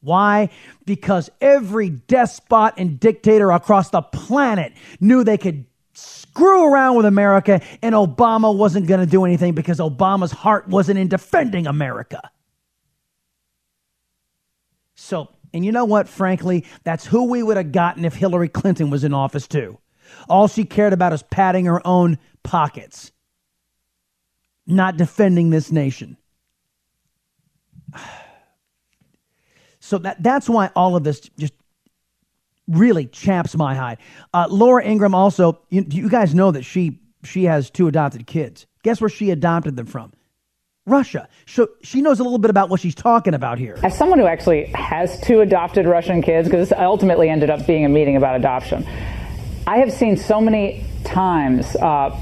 [0.02, 0.50] Why?
[0.84, 7.60] Because every despot and dictator across the planet knew they could screw around with America
[7.82, 12.20] and Obama wasn't going to do anything because Obama's heart wasn't in defending America.
[14.96, 16.08] So, and you know what?
[16.08, 19.78] Frankly, that's who we would have gotten if Hillary Clinton was in office too.
[20.28, 23.12] All she cared about is padding her own pockets,
[24.66, 26.16] not defending this nation.
[29.92, 31.52] So that that's why all of this just
[32.66, 33.98] really chaps my hide.
[34.32, 38.66] Uh, Laura Ingraham also, you, you guys know that she she has two adopted kids.
[38.84, 40.10] Guess where she adopted them from?
[40.86, 41.28] Russia.
[41.44, 43.78] So she knows a little bit about what she's talking about here.
[43.82, 47.84] As someone who actually has two adopted Russian kids, because this ultimately ended up being
[47.84, 48.86] a meeting about adoption,
[49.66, 52.18] I have seen so many times uh,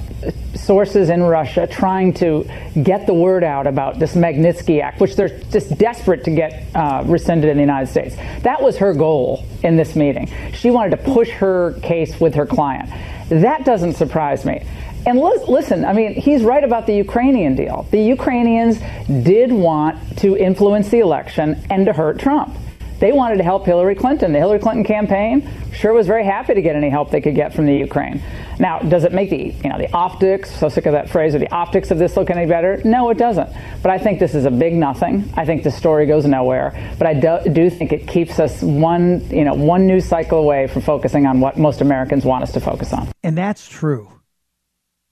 [0.54, 2.48] sources in Russia trying to
[2.82, 7.02] get the word out about this Magnitsky Act, which they're just desperate to get uh,
[7.06, 8.16] rescinded in the United States.
[8.42, 10.30] That was her goal in this meeting.
[10.52, 12.90] She wanted to push her case with her client.
[13.28, 14.66] That doesn't surprise me.
[15.06, 17.86] And listen, I mean, he's right about the Ukrainian deal.
[17.90, 22.54] The Ukrainians did want to influence the election and to hurt Trump.
[23.00, 24.32] They wanted to help Hillary Clinton.
[24.32, 27.54] The Hillary Clinton campaign sure was very happy to get any help they could get
[27.54, 28.22] from the Ukraine.
[28.58, 30.50] Now, does it make the you know the optics?
[30.50, 31.34] So sick of that phrase.
[31.34, 32.80] Or the optics of this look any better?
[32.84, 33.48] No, it doesn't.
[33.82, 35.32] But I think this is a big nothing.
[35.34, 36.94] I think the story goes nowhere.
[36.98, 40.66] But I do, do think it keeps us one you know one news cycle away
[40.66, 43.08] from focusing on what most Americans want us to focus on.
[43.22, 44.12] And that's true.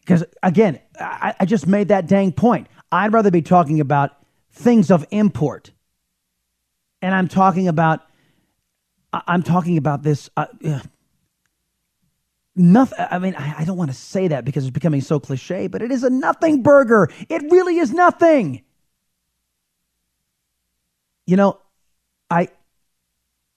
[0.01, 2.67] Because again, I, I just made that dang point.
[2.93, 4.13] I'd rather be talking about
[4.53, 5.71] things of import.
[7.01, 8.01] And I'm talking about,
[9.13, 10.29] I'm talking about this.
[10.37, 10.47] Uh,
[12.57, 13.07] nothing.
[13.11, 15.81] I mean, I, I don't want to say that because it's becoming so cliche, but
[15.83, 17.09] it is a nothing burger.
[17.29, 18.63] It really is nothing.
[21.27, 21.61] You know,
[22.31, 22.49] I,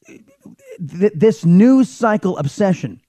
[0.05, 3.01] th- this news cycle obsession.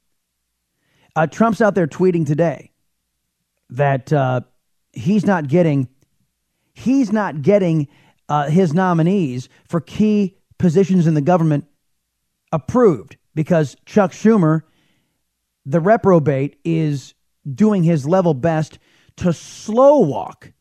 [1.14, 2.71] Uh, Trump's out there tweeting today
[3.71, 4.40] that uh,
[4.92, 5.88] he's not getting
[6.75, 7.88] he's not getting
[8.28, 11.64] uh, his nominees for key positions in the government
[12.52, 14.62] approved because Chuck Schumer,
[15.66, 17.14] the reprobate, is
[17.52, 18.78] doing his level best
[19.16, 20.52] to slow walk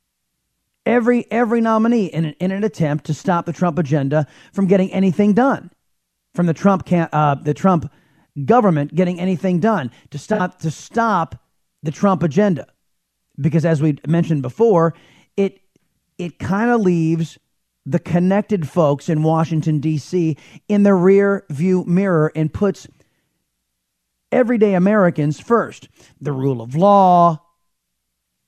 [0.85, 4.91] every every nominee in an, in an attempt to stop the Trump agenda from getting
[4.91, 5.71] anything done,
[6.33, 7.91] from the Trump can, uh, the Trump
[8.45, 11.35] government getting anything done to stop to stop
[11.83, 12.67] the Trump agenda.
[13.39, 14.93] Because as we mentioned before,
[15.37, 15.59] it
[16.17, 17.37] it kind of leaves
[17.85, 20.37] the connected folks in Washington D.C.
[20.67, 22.87] in the rear view mirror and puts
[24.31, 25.89] everyday Americans first.
[26.19, 27.41] The rule of law,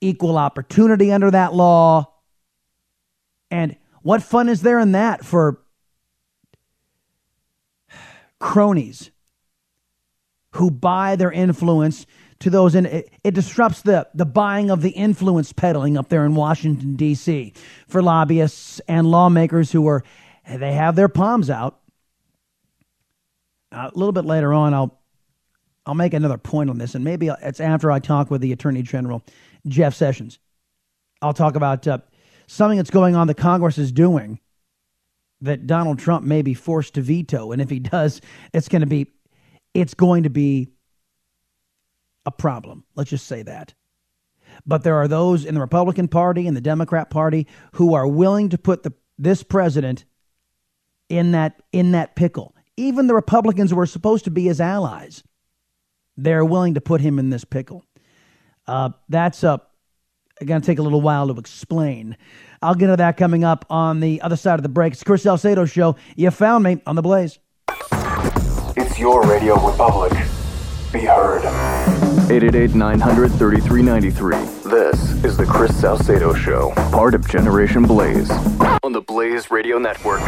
[0.02, 2.13] equal opportunity under that law.
[3.50, 5.62] And what fun is there in that for
[8.39, 9.12] cronies
[10.52, 12.06] who buy their influence
[12.44, 16.26] to those in it, it disrupts the, the buying of the influence peddling up there
[16.26, 17.54] in Washington, D.C.
[17.88, 20.04] for lobbyists and lawmakers who are,
[20.48, 21.80] they have their palms out.
[23.72, 25.00] A little bit later on, I'll,
[25.86, 28.84] I'll make another point on this, and maybe it's after I talk with the Attorney
[28.84, 29.24] General,
[29.66, 30.38] Jeff Sessions.
[31.22, 32.00] I'll talk about uh,
[32.48, 34.40] something that's going on that Congress is doing
[35.40, 38.20] that Donald Trump may be forced to veto, and if he does,
[38.54, 39.08] it's going to be,
[39.74, 40.73] it's going to be
[42.26, 42.84] a problem.
[42.96, 43.74] Let's just say that.
[44.66, 48.50] But there are those in the Republican Party and the Democrat Party who are willing
[48.50, 50.06] to put the, this president
[51.10, 52.56] in that in that pickle.
[52.78, 55.24] Even the Republicans who are supposed to be his allies,
[56.18, 57.84] they're willing to put him in this pickle.
[58.68, 59.72] Uh, that's up.
[60.44, 62.18] Going to take a little while to explain.
[62.62, 64.94] I'll get to that coming up on the other side of the break.
[64.94, 65.96] It's Chris Salcedo show.
[66.16, 67.38] You found me on the Blaze.
[68.76, 70.12] It's your Radio Republic.
[70.92, 71.44] Be heard.
[72.04, 74.70] 888 900 3393.
[74.70, 78.30] This is the Chris Salcedo Show, part of Generation Blaze,
[78.84, 80.20] on the Blaze Radio Network.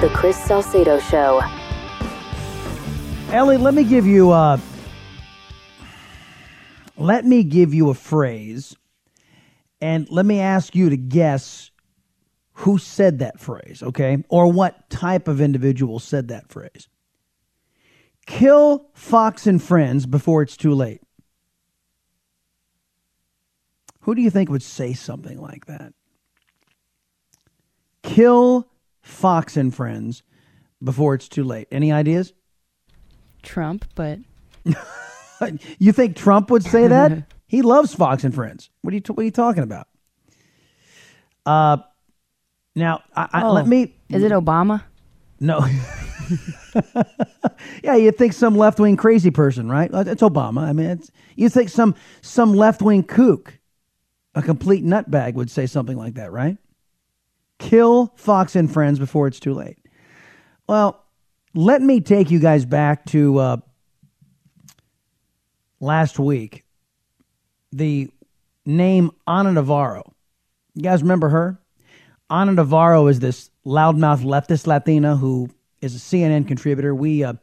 [0.00, 1.42] The Chris Salcedo Show.
[3.32, 4.60] Ellie, let me give you a
[6.98, 8.76] let me give you a phrase
[9.80, 11.70] and let me ask you to guess
[12.52, 14.22] who said that phrase, okay?
[14.28, 16.88] Or what type of individual said that phrase.
[18.26, 21.00] Kill Fox and Friends before it's too late.
[24.00, 25.94] Who do you think would say something like that?
[28.02, 28.68] Kill
[29.00, 30.22] Fox and Friends
[30.84, 31.68] before it's too late.
[31.72, 32.34] Any ideas?
[33.42, 34.18] Trump, but
[35.78, 37.24] you think Trump would say that?
[37.46, 38.70] he loves Fox and Friends.
[38.82, 39.88] What are you What are you talking about?
[41.44, 41.78] Uh,
[42.74, 43.94] now I, I, oh, let me.
[44.08, 44.84] Is it Obama?
[45.40, 45.66] No.
[47.82, 49.90] yeah, you think some left wing crazy person, right?
[49.92, 50.62] It's Obama.
[50.62, 53.58] I mean, it's, you think some some left wing kook,
[54.34, 56.58] a complete nutbag, would say something like that, right?
[57.58, 59.78] Kill Fox and Friends before it's too late.
[60.68, 61.01] Well,
[61.54, 63.56] let me take you guys back to uh,
[65.80, 66.64] last week.
[67.72, 68.10] The
[68.64, 70.14] name Ana Navarro.
[70.74, 71.58] You guys remember her?
[72.30, 75.50] Ana Navarro is this loudmouth leftist Latina who
[75.80, 76.94] is a CNN contributor.
[76.94, 77.34] We uh,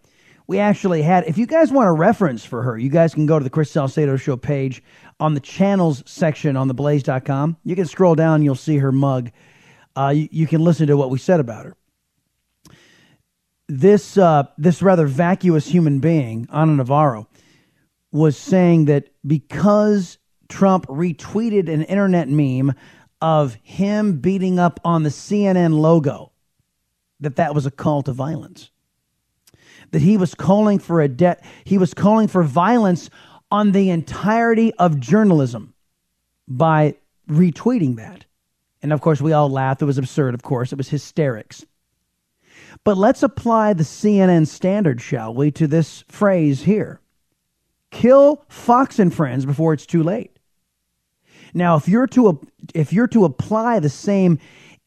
[0.47, 1.25] we actually had.
[1.25, 3.69] If you guys want a reference for her, you guys can go to the Chris
[3.69, 4.81] Salcedo Show page
[5.19, 7.57] on the channels section on theblaze.com.
[7.63, 9.29] You can scroll down, you'll see her mug.
[9.95, 11.75] Uh, you, you can listen to what we said about her
[13.69, 17.27] this uh, this rather vacuous human being, Ana Navarro,
[18.11, 20.17] was saying that because
[20.49, 22.73] Trump retweeted an internet meme
[23.21, 26.31] of him beating up on the CNN logo,
[27.19, 28.71] that that was a call to violence.
[29.91, 33.09] That he was calling for a debt, he was calling for violence
[33.51, 35.73] on the entirety of journalism
[36.47, 36.95] by
[37.29, 38.25] retweeting that.
[38.81, 39.81] And of course, we all laughed.
[39.81, 40.71] It was absurd, of course.
[40.71, 41.65] It was hysterics.
[42.89, 46.99] But let's apply the CNN standard, shall we, to this phrase here
[47.91, 50.39] kill Fox and Friends before it's too late.
[51.53, 52.41] Now, if you're to
[52.73, 54.39] if you're to apply the same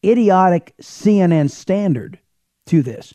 [0.04, 2.18] idiotic CNN standard
[2.66, 3.14] to this,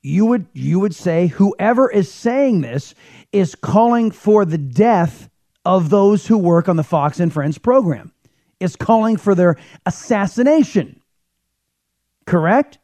[0.00, 2.94] you would you would say whoever is saying this
[3.32, 5.28] is calling for the death
[5.66, 8.12] of those who work on the Fox and Friends program.
[8.60, 11.02] Is calling for their assassination.
[12.24, 12.78] Correct?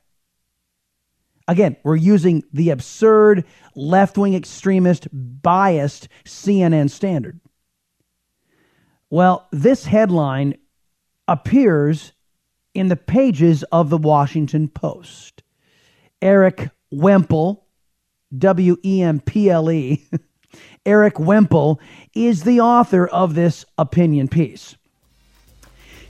[1.49, 7.40] Again, we're using the absurd left wing extremist biased CNN standard.
[9.11, 10.57] Well, this headline
[11.28, 12.12] appears
[12.74, 15.43] in the pages of the Washington Post.
[16.20, 17.66] Eric Wemple,
[18.36, 20.07] W E M P L E,
[20.86, 21.80] Eric Wemple
[22.14, 24.76] is the author of this opinion piece.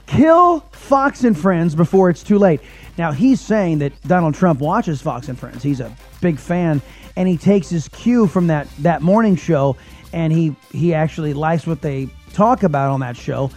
[0.06, 2.60] Kill Fox and Friends before it's too late.
[2.98, 5.62] Now, he's saying that Donald Trump watches Fox and Friends.
[5.62, 6.82] He's a big fan,
[7.16, 9.76] and he takes his cue from that, that morning show,
[10.12, 13.50] and he, he actually likes what they talk about on that show.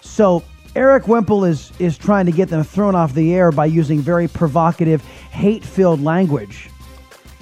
[0.00, 0.42] So,
[0.76, 4.28] Eric Wemple is, is trying to get them thrown off the air by using very
[4.28, 6.70] provocative, hate filled language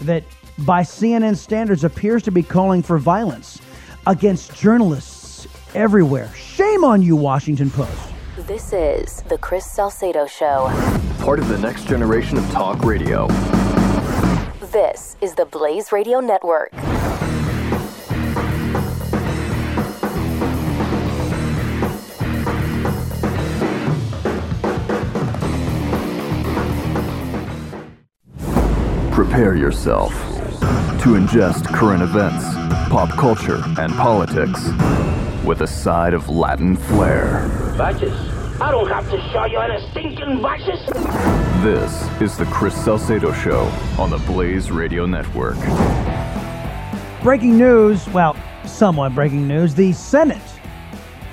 [0.02, 0.24] that,
[0.60, 3.60] by CNN standards, appears to be calling for violence
[4.06, 6.32] against journalists everywhere.
[6.34, 8.14] Shame on you, Washington Post.
[8.48, 10.70] This is The Chris Salcedo Show.
[11.18, 13.26] Part of the next generation of talk radio.
[14.72, 16.72] This is the Blaze Radio Network.
[29.12, 30.14] Prepare yourself
[31.02, 32.46] to ingest current events,
[32.88, 34.70] pop culture, and politics
[35.44, 37.46] with a side of Latin flair.
[37.76, 38.27] Vices?
[38.60, 40.84] I don't have to show you any stinking vices.
[41.62, 43.60] This is the Chris Salcedo Show
[44.00, 45.56] on the Blaze Radio Network.
[47.22, 48.36] Breaking news, well,
[48.66, 49.76] somewhat breaking news.
[49.76, 50.42] The Senate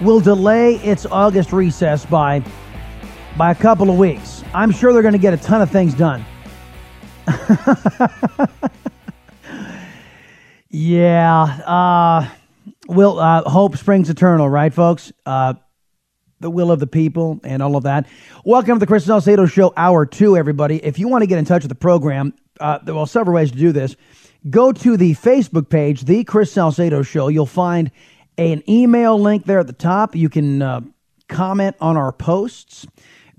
[0.01, 2.43] will delay its August recess by
[3.37, 4.43] by a couple of weeks.
[4.53, 6.23] I'm sure they're going to get a ton of things done.
[10.69, 12.29] yeah, uh,
[12.87, 15.11] will uh, hope springs eternal, right, folks?
[15.25, 15.55] Uh,
[16.45, 18.05] the will of the people and all of that.
[18.43, 20.77] Welcome to the Chris Salcedo Show, Hour Two, everybody.
[20.77, 23.51] If you want to get in touch with the program, uh, there are several ways
[23.51, 23.95] to do this.
[24.47, 27.29] Go to the Facebook page, The Chris Salcedo Show.
[27.29, 27.89] You'll find
[28.37, 30.15] an email link there at the top.
[30.15, 30.81] You can uh,
[31.29, 32.85] comment on our posts.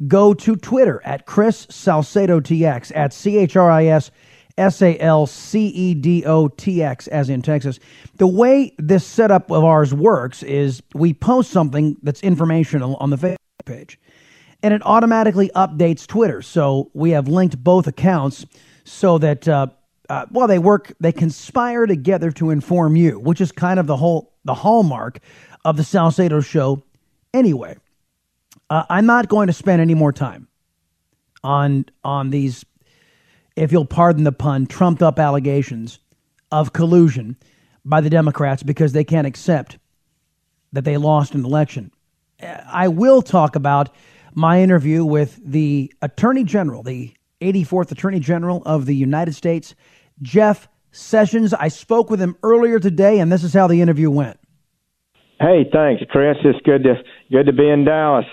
[0.09, 4.11] Go to Twitter at Chris Salcedo TX, at C H R I S
[4.59, 7.79] S A L C E D O T X, as in Texas.
[8.17, 13.17] The way this setup of ours works is we post something that's informational on the
[13.17, 13.99] Facebook page,
[14.63, 16.43] and it automatically updates Twitter.
[16.43, 18.47] So we have linked both accounts
[18.85, 19.67] so that, uh,
[20.09, 23.97] uh, well, they work, they conspire together to inform you, which is kind of the
[23.97, 25.19] whole, the hallmark
[25.65, 26.83] of the Salcedo show
[27.35, 27.77] anyway.
[28.71, 30.49] Uh, I'm not going to spend any more time
[31.45, 32.65] on on these,
[33.57, 35.99] if you'll pardon the pun, trumped up allegations
[36.53, 37.37] of collusion
[37.85, 39.79] by the Democrats because they can't accept
[40.73, 41.91] that they lost an election.
[42.41, 43.95] I will talk about
[44.35, 49.75] my interview with the Attorney General, the 84th Attorney General of the United States,
[50.21, 51.55] Jeff Sessions.
[51.55, 54.39] I spoke with him earlier today, and this is how the interview went.
[55.41, 56.37] Hey, thanks, Chris.
[56.45, 56.95] It's good to
[57.31, 58.25] good to be in Dallas.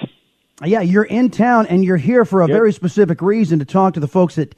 [0.64, 2.56] Yeah, you're in town and you're here for a yep.
[2.56, 4.56] very specific reason to talk to the folks at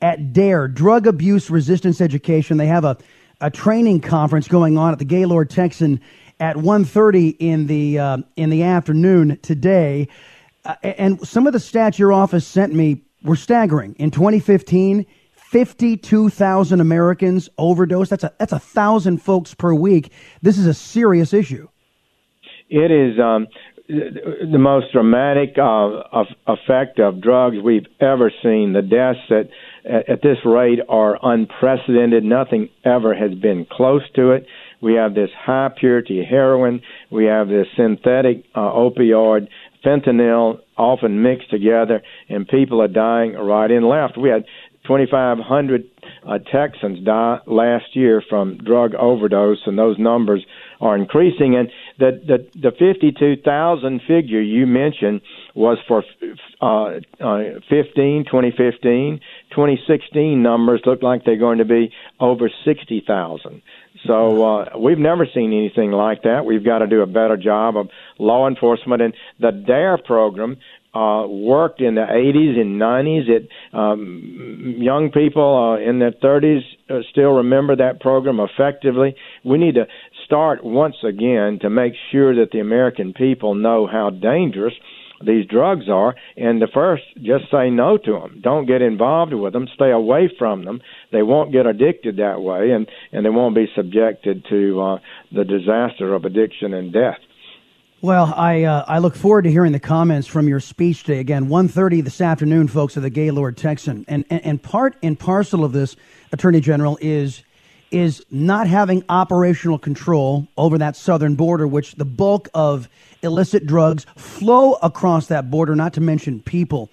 [0.00, 2.56] at DARE, Drug Abuse Resistance Education.
[2.56, 2.96] They have a,
[3.40, 6.00] a training conference going on at the Gaylord Texan
[6.40, 10.08] at 1.30 in the uh, in the afternoon today.
[10.64, 13.94] Uh, and some of the stats your office sent me were staggering.
[13.98, 18.10] In 2015, 52,000 Americans overdosed.
[18.10, 20.12] That's a that's a thousand folks per week.
[20.42, 21.68] This is a serious issue.
[22.68, 23.18] It is.
[23.18, 23.46] Um,
[23.88, 28.72] the most dramatic uh, effect of drugs we've ever seen.
[28.72, 29.48] The deaths
[29.86, 32.24] at, at this rate are unprecedented.
[32.24, 34.46] Nothing ever has been close to it.
[34.80, 36.82] We have this high purity heroin.
[37.10, 39.48] We have this synthetic uh, opioid,
[39.84, 44.18] fentanyl, often mixed together, and people are dying right and left.
[44.18, 44.44] We had
[44.86, 45.84] 2,500
[46.26, 50.44] uh, Texans die last year from drug overdose, and those numbers
[50.80, 51.56] are increasing.
[51.56, 55.20] And the the, the 52,000 figure you mentioned
[55.54, 56.04] was for
[56.60, 59.20] uh, uh, 15, 2015.
[59.50, 63.62] 2016 numbers look like they're going to be over 60,000.
[64.06, 66.44] So uh, we've never seen anything like that.
[66.44, 70.58] We've got to do a better job of law enforcement and the DARE program.
[70.94, 73.28] Uh, worked in the 80s and 90s.
[73.28, 79.14] It um, young people uh, in their 30s uh, still remember that program effectively.
[79.44, 79.86] We need to
[80.26, 84.74] start once again to make sure that the American people know how dangerous
[85.24, 86.14] these drugs are.
[86.36, 88.40] And the first, just say no to them.
[88.42, 89.68] Don't get involved with them.
[89.74, 90.80] Stay away from them.
[91.12, 94.98] They won't get addicted that way, and and they won't be subjected to uh,
[95.32, 97.18] the disaster of addiction and death.
[98.02, 101.18] Well, I uh, I look forward to hearing the comments from your speech today.
[101.18, 105.64] Again, 1.30 this afternoon, folks, at the Gaylord Texan, and, and and part and parcel
[105.64, 105.96] of this,
[106.30, 107.42] Attorney General, is
[107.90, 112.88] is not having operational control over that southern border, which the bulk of
[113.22, 116.90] illicit drugs flow across that border, not to mention people.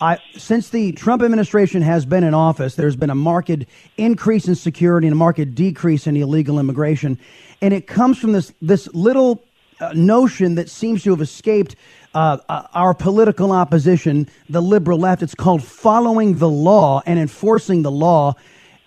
[0.00, 3.64] I, since the Trump administration has been in office, there's been a marked
[3.98, 7.18] increase in security and a marked decrease in illegal immigration.
[7.60, 9.44] And it comes from this, this little
[9.78, 11.76] uh, notion that seems to have escaped
[12.14, 15.22] uh, uh, our political opposition, the liberal left.
[15.22, 18.34] It's called following the law and enforcing the law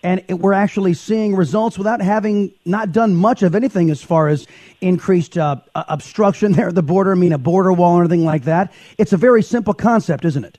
[0.04, 4.28] and it, we're actually seeing results without having not done much of anything as far
[4.28, 4.46] as
[4.80, 7.12] increased uh, obstruction there at the border.
[7.12, 8.72] I mean, a border wall or anything like that.
[8.98, 10.58] It's a very simple concept, isn't it?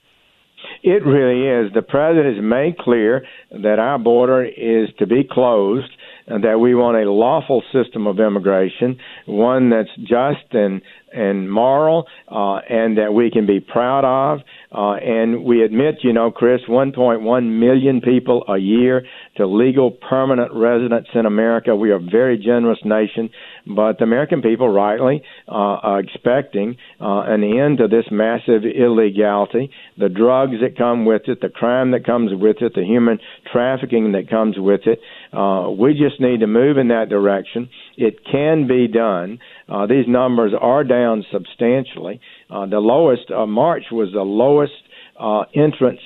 [0.84, 1.74] It really is.
[1.74, 5.91] The president has made clear that our border is to be closed
[6.28, 10.82] that we want a lawful system of immigration, one that's just and
[11.13, 14.39] and moral, uh, and that we can be proud of.
[14.69, 19.05] Uh, and we admit, you know, Chris, 1.1 million people a year
[19.38, 21.73] to legal permanent residents in America.
[21.73, 23.30] We are a very generous nation,
[23.68, 29.72] but the American people rightly uh, are expecting uh, an end to this massive illegality,
[29.97, 33.20] the drugs that come with it, the crime that comes with it, the human
[33.51, 34.99] trafficking that comes with it.
[35.34, 37.70] Uh, we just need to move in that direction.
[37.97, 39.39] It can be done.
[39.68, 42.20] Uh, these numbers are down substantially.
[42.49, 44.74] Uh, the lowest, uh, March was the lowest
[45.20, 45.99] uh, entrance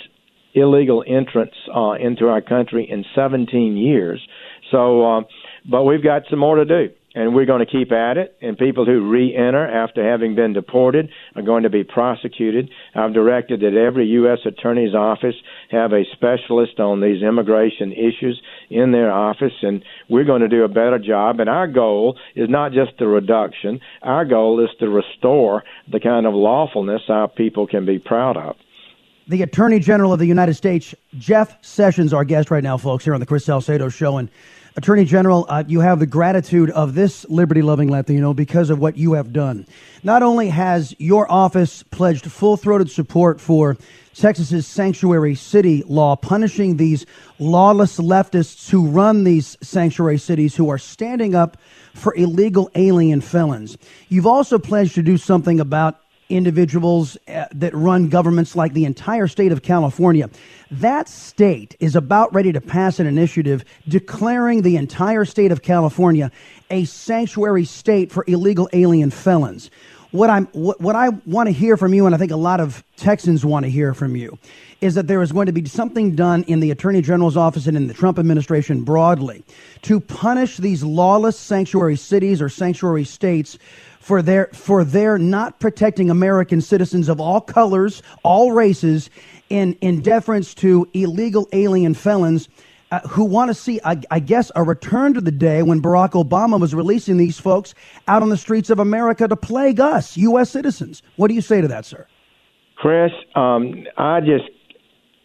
[0.53, 4.19] illegal entrance uh, into our country in 17 years.
[4.71, 5.21] So, uh,
[5.69, 8.37] but we've got some more to do, and we're going to keep at it.
[8.41, 12.69] And people who re-enter after having been deported are going to be prosecuted.
[12.95, 14.39] I've directed that every U.S.
[14.45, 15.35] attorney's office
[15.71, 20.63] have a specialist on these immigration issues in their office, and we're going to do
[20.63, 21.39] a better job.
[21.39, 26.25] And our goal is not just the reduction; our goal is to restore the kind
[26.25, 28.55] of lawfulness our people can be proud of
[29.27, 33.13] the Attorney General of the United States, Jeff Sessions, our guest right now, folks, here
[33.13, 34.17] on the Chris Salcedo Show.
[34.17, 34.27] And
[34.75, 38.97] Attorney General, uh, you have the gratitude of this liberty loving Latino because of what
[38.97, 39.65] you have done.
[40.03, 43.77] Not only has your office pledged full throated support for
[44.13, 47.05] Texas's sanctuary city law, punishing these
[47.39, 51.57] lawless leftists who run these sanctuary cities who are standing up
[51.93, 53.77] for illegal alien felons.
[54.07, 55.99] You've also pledged to do something about
[56.29, 60.29] individuals uh, that run governments like the entire state of California.
[60.71, 66.31] That state is about ready to pass an initiative declaring the entire state of California
[66.69, 69.71] a sanctuary state for illegal alien felons.
[70.11, 72.59] What I'm what, what I want to hear from you and I think a lot
[72.59, 74.37] of Texans want to hear from you
[74.81, 77.75] is that there is going to be something done in the Attorney General's office and
[77.75, 79.43] in the Trump administration broadly
[79.83, 83.57] to punish these lawless sanctuary cities or sanctuary states
[84.09, 89.07] for their for their not protecting American citizens of all colors, all races,
[89.51, 92.49] in in deference to illegal alien felons.
[92.91, 96.13] Uh, who want to see, I, I, guess, a return to the day when Barack
[96.13, 97.75] Obama was releasing these folks
[98.07, 100.49] out on the streets of America to plague us, U.S.
[100.49, 101.03] citizens.
[101.15, 102.07] What do you say to that, sir?
[102.77, 104.49] Chris, um, I just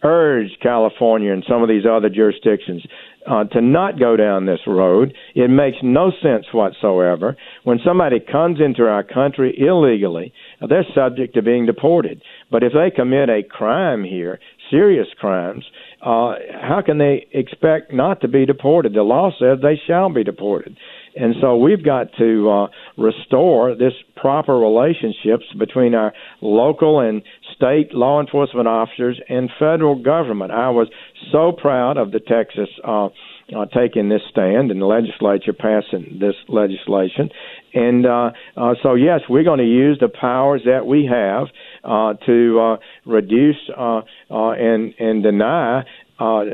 [0.03, 2.85] urge California and some of these other jurisdictions
[3.27, 5.15] uh, to not go down this road.
[5.35, 7.37] It makes no sense whatsoever.
[7.65, 12.23] When somebody comes into our country illegally, uh, they're subject to being deported.
[12.51, 14.39] But if they commit a crime here,
[14.71, 15.65] serious crimes,
[16.01, 18.95] uh, how can they expect not to be deported?
[18.95, 20.77] The law says they shall be deported.
[21.17, 22.67] And so we've got to uh,
[23.01, 27.23] restore this proper relationships between our local and
[27.57, 30.53] state law enforcement officers and federal government.
[30.53, 30.89] I was
[31.33, 33.07] so proud of the Texas uh,
[33.55, 37.31] uh, taking this stand and the legislature passing this legislation.
[37.75, 41.49] And uh, uh, so, yes, we're going to use the powers that we have
[41.83, 44.01] uh, to uh, reduce uh,
[44.31, 45.85] uh, and and deny
[46.19, 46.45] uh,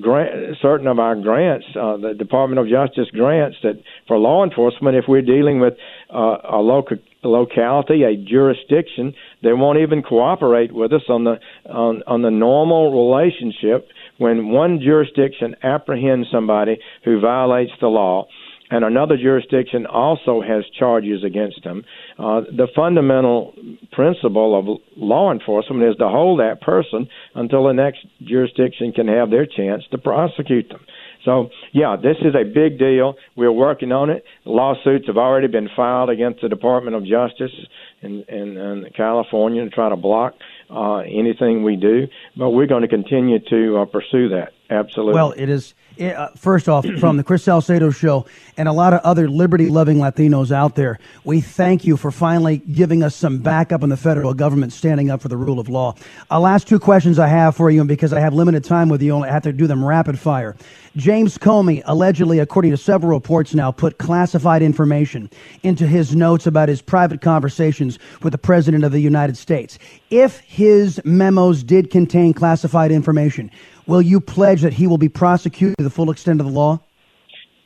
[0.00, 4.96] grant, certain of our grants, uh, the Department of Justice grants that for law enforcement,
[4.96, 5.74] if we're dealing with
[6.12, 11.36] uh, a local locality, a jurisdiction, they won't even cooperate with us on the
[11.68, 18.26] on, on the normal relationship when one jurisdiction apprehends somebody who violates the law
[18.70, 21.84] and another jurisdiction also has charges against them.
[22.18, 23.54] Uh, the fundamental
[23.92, 29.30] principle of law enforcement is to hold that person until the next jurisdiction can have
[29.30, 30.84] their chance to prosecute them.
[31.28, 33.16] So, yeah, this is a big deal.
[33.36, 34.24] We're working on it.
[34.46, 37.52] Lawsuits have already been filed against the Department of Justice
[38.00, 40.32] in, in, in California to try to block
[40.70, 42.06] uh, anything we do.
[42.34, 44.52] But we're going to continue to uh, pursue that.
[44.70, 45.14] Absolutely.
[45.14, 49.00] Well, it is uh, first off, from the Chris Salcedo show and a lot of
[49.00, 53.82] other liberty loving Latinos out there, we thank you for finally giving us some backup
[53.82, 55.94] in the federal government standing up for the rule of law.
[56.30, 59.02] Uh, last two questions I have for you, and because I have limited time with
[59.02, 60.56] you, I have to do them rapid fire.
[60.96, 65.30] James Comey, allegedly, according to several reports now, put classified information
[65.62, 69.78] into his notes about his private conversations with the President of the United States.
[70.10, 73.50] If his memos did contain classified information,
[73.88, 76.78] will you pledge that he will be prosecuted to the full extent of the law?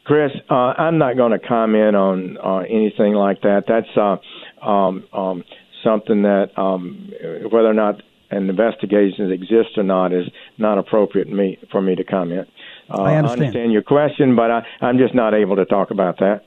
[0.04, 3.64] Chris, uh, I'm not going to comment on uh, anything like that.
[3.68, 5.44] That's uh, um, um,
[5.84, 7.12] something that, um,
[7.50, 10.26] whether or not an investigation exists or not, is
[10.58, 12.48] not appropriate me, for me to comment.
[12.90, 13.42] Uh, I, understand.
[13.42, 16.44] I understand your question, but I, I'm just not able to talk about that.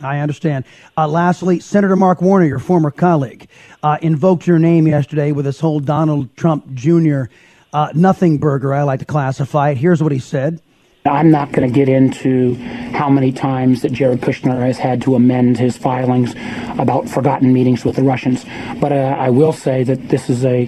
[0.00, 0.64] I understand.
[0.96, 3.48] Uh, lastly, Senator Mark Warner, your former colleague,
[3.82, 7.24] uh, invoked your name yesterday with this whole Donald Trump Jr.
[7.72, 9.78] Uh, nothing burger, I like to classify it.
[9.78, 10.60] Here's what he said.
[11.04, 12.54] I'm not going to get into
[12.92, 16.34] how many times that Jared Kushner has had to amend his filings
[16.78, 18.44] about forgotten meetings with the Russians,
[18.80, 20.66] but uh, I will say that this is a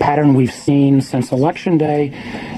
[0.00, 2.10] pattern we've seen since Election Day,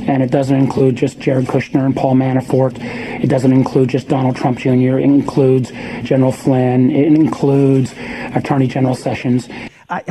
[0.06, 2.78] and it doesn't include just Jared Kushner and Paul Manafort.
[3.22, 4.98] It doesn't include just Donald Trump Jr.
[4.98, 5.70] It includes
[6.02, 6.90] General Flynn.
[6.90, 7.94] It includes
[8.34, 9.48] Attorney General Sessions.
[9.90, 10.02] I,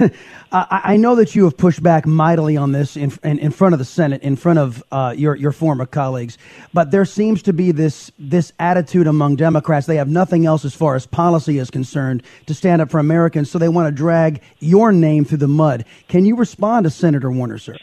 [0.52, 3.78] I know that you have pushed back mightily on this in, in, in front of
[3.78, 6.38] the Senate, in front of uh, your, your former colleagues,
[6.74, 9.86] but there seems to be this, this attitude among Democrats.
[9.86, 13.48] They have nothing else as far as policy is concerned to stand up for Americans,
[13.48, 15.84] so they want to drag your name through the mud.
[16.08, 17.76] Can you respond to Senator Warner, sir?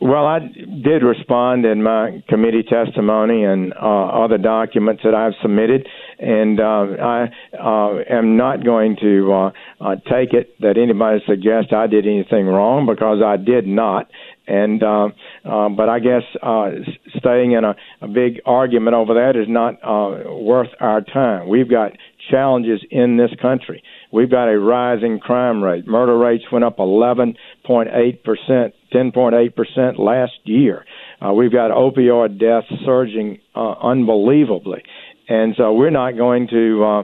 [0.00, 3.76] Well, I did respond in my committee testimony and uh,
[4.24, 5.86] other documents that I've submitted,
[6.20, 9.50] and uh, I uh, am not going to
[9.80, 14.10] uh, take it that anybody suggests I did anything wrong because I did not.
[14.46, 15.08] And uh,
[15.44, 16.70] uh, but I guess uh,
[17.18, 21.48] staying in a, a big argument over that is not uh, worth our time.
[21.48, 21.92] We've got
[22.30, 23.82] challenges in this country.
[24.12, 25.86] We've got a rising crime rate.
[25.86, 30.84] Murder rates went up 11.8 percent 10.8% last year.
[31.24, 34.82] Uh, we've got opioid deaths surging uh, unbelievably.
[35.30, 37.02] And so we're not going to uh,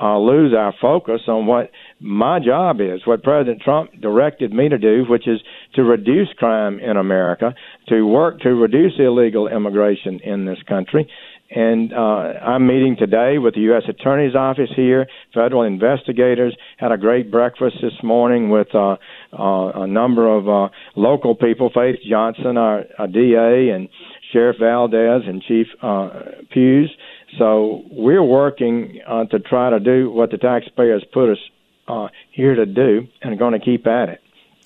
[0.00, 1.70] uh, lose our focus on what
[2.00, 5.40] my job is, what President Trump directed me to do, which is
[5.74, 7.54] to reduce crime in America,
[7.88, 11.08] to work to reduce illegal immigration in this country,
[11.50, 13.84] and uh, I'm meeting today with the U.S.
[13.88, 15.06] Attorney's Office here.
[15.32, 18.96] Federal investigators had a great breakfast this morning with uh,
[19.32, 23.88] uh, a number of uh, local people, Faith Johnson, our, our DA, and
[24.30, 26.10] Sheriff Valdez and Chief uh,
[26.52, 26.90] Pughes.
[27.38, 31.38] So we're working uh, to try to do what the taxpayers put us
[31.86, 34.20] uh, here to do, and are going to keep at it.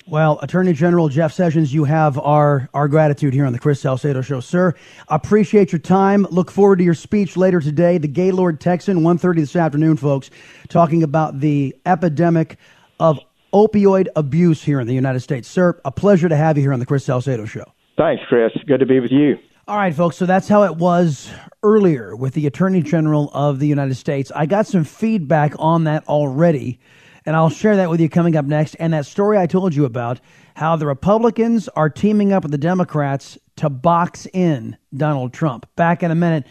[0.05, 4.21] Well, Attorney General Jeff Sessions, you have our, our gratitude here on the Chris Salcedo
[4.21, 4.41] Show.
[4.41, 4.73] Sir,
[5.07, 6.27] appreciate your time.
[6.29, 7.97] Look forward to your speech later today.
[7.97, 10.29] The Gaylord Texan, 1.30 this afternoon, folks,
[10.67, 12.57] talking about the epidemic
[12.99, 13.17] of
[13.53, 15.47] opioid abuse here in the United States.
[15.47, 17.71] Sir, a pleasure to have you here on the Chris Salcedo Show.
[17.97, 18.51] Thanks, Chris.
[18.67, 19.37] Good to be with you.
[19.65, 20.17] All right, folks.
[20.17, 21.31] So that's how it was
[21.63, 24.29] earlier with the Attorney General of the United States.
[24.35, 26.79] I got some feedback on that already
[27.25, 28.75] and I'll share that with you coming up next.
[28.75, 30.19] And that story I told you about
[30.55, 35.65] how the Republicans are teaming up with the Democrats to box in Donald Trump.
[35.75, 36.45] Back in a minute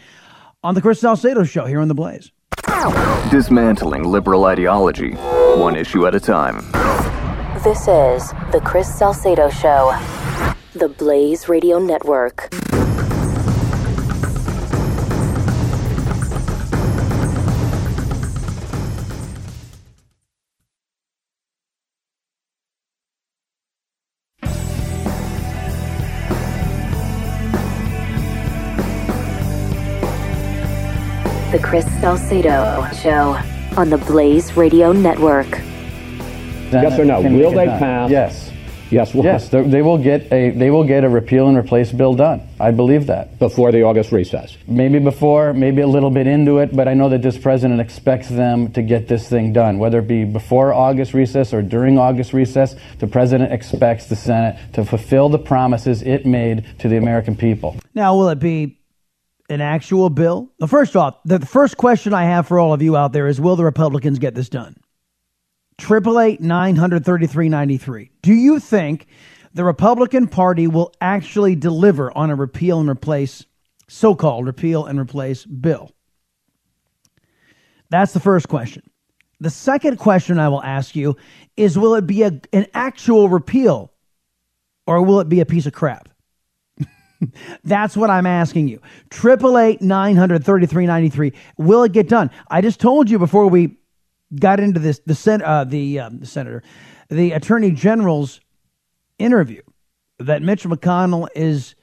[0.63, 2.31] on the Chris Salcedo Show here on The Blaze.
[3.29, 6.57] Dismantling liberal ideology, one issue at a time.
[7.63, 9.95] This is the Chris Salcedo Show,
[10.73, 12.49] the Blaze Radio Network.
[31.73, 33.35] Chris Salcedo Show
[33.75, 35.49] on the Blaze Radio Network.
[36.71, 37.19] Yes or no?
[37.19, 38.11] Will they pass?
[38.11, 38.51] Yes.
[38.91, 39.25] Yes, was.
[39.25, 42.47] Yes, they will get a they will get a repeal and replace bill done.
[42.59, 44.55] I believe that before the August recess.
[44.67, 48.29] Maybe before, maybe a little bit into it, but I know that this president expects
[48.29, 52.33] them to get this thing done, whether it be before August recess or during August
[52.33, 52.75] recess.
[52.99, 57.77] The president expects the Senate to fulfill the promises it made to the American people.
[57.95, 58.77] Now, will it be
[59.53, 60.51] an actual bill?
[60.59, 63.39] Well, first off, the first question I have for all of you out there is:
[63.39, 64.75] Will the Republicans get this done?
[65.77, 68.11] Triple eight nine hundred thirty three ninety three.
[68.21, 69.07] Do you think
[69.53, 73.45] the Republican Party will actually deliver on a repeal and replace,
[73.87, 75.91] so called repeal and replace bill?
[77.89, 78.83] That's the first question.
[79.39, 81.17] The second question I will ask you
[81.57, 83.91] is will it be a, an actual repeal
[84.87, 86.09] or will it be a piece of crap?
[87.63, 88.81] That's what I'm asking you.
[89.09, 91.33] Triple eight nine hundred thirty three ninety three.
[91.57, 92.31] Will it get done?
[92.49, 93.77] I just told you before we
[94.39, 96.63] got into this the sen- uh, the, um, the senator,
[97.09, 98.41] the attorney general's
[99.19, 99.61] interview
[100.19, 101.75] that Mitch McConnell is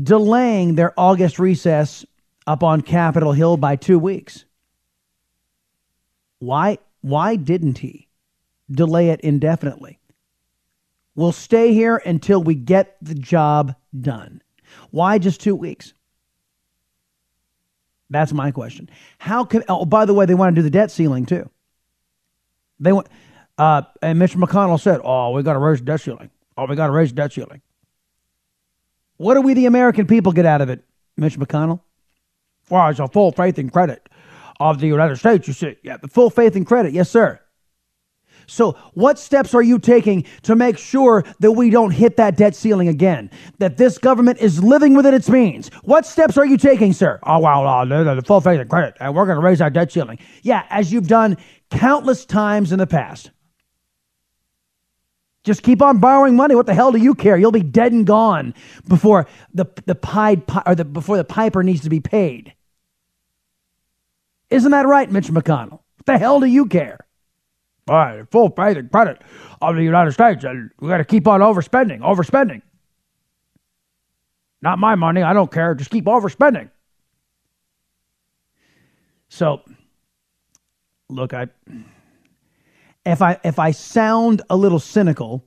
[0.00, 2.04] delaying their August recess
[2.46, 4.44] up on Capitol Hill by two weeks.
[6.38, 6.78] Why?
[7.00, 8.08] Why didn't he
[8.70, 10.00] delay it indefinitely?
[11.14, 14.42] We'll stay here until we get the job done.
[14.90, 15.94] Why just two weeks?
[18.10, 18.88] That's my question.
[19.18, 19.64] How can?
[19.68, 21.50] Oh, by the way, they want to do the debt ceiling too.
[22.78, 23.08] They want,
[23.58, 26.30] uh, and Mitch McConnell said, "Oh, we got to raise the debt ceiling.
[26.56, 27.62] Oh, we got to raise the debt ceiling."
[29.16, 30.84] What do we, the American people, get out of it,
[31.16, 31.80] Mitch McConnell?
[32.68, 34.08] Well, it's a full faith and credit
[34.60, 35.48] of the United States.
[35.48, 37.40] You see, yeah, the full faith and credit, yes, sir.
[38.46, 42.54] So, what steps are you taking to make sure that we don't hit that debt
[42.54, 43.30] ceiling again?
[43.58, 45.68] That this government is living within its means?
[45.82, 47.18] What steps are you taking, sir?
[47.24, 49.90] Oh, well, uh, the, full faith and credit, and we're going to raise our debt
[49.90, 50.18] ceiling.
[50.42, 51.36] Yeah, as you've done
[51.70, 53.30] countless times in the past.
[55.42, 56.56] Just keep on borrowing money.
[56.56, 57.36] What the hell do you care?
[57.36, 58.52] You'll be dead and gone
[58.88, 62.52] before the the pied or the before the piper needs to be paid.
[64.50, 65.70] Isn't that right, Mitch McConnell?
[65.70, 67.05] What the hell do you care?
[67.88, 69.22] Right, full faith and credit
[69.62, 72.62] of the United States, and we got to keep on overspending, overspending.
[74.60, 75.22] Not my money.
[75.22, 75.74] I don't care.
[75.74, 76.70] Just keep overspending.
[79.28, 79.60] So,
[81.08, 81.46] look, I
[83.04, 85.44] if I if I sound a little cynical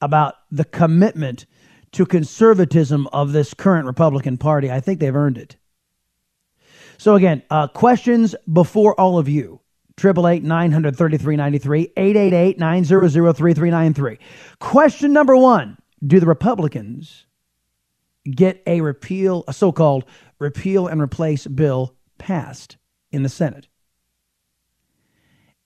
[0.00, 1.46] about the commitment
[1.92, 5.56] to conservatism of this current Republican Party, I think they've earned it.
[6.98, 9.60] So again, uh, questions before all of you.
[9.96, 13.54] Triple eight nine hundred thirty three ninety three eight eight eight nine zero zero three
[13.54, 14.18] three nine three.
[14.58, 17.26] Question number one: Do the Republicans
[18.28, 20.04] get a repeal, a so-called
[20.38, 22.76] repeal and replace bill passed
[23.12, 23.68] in the Senate?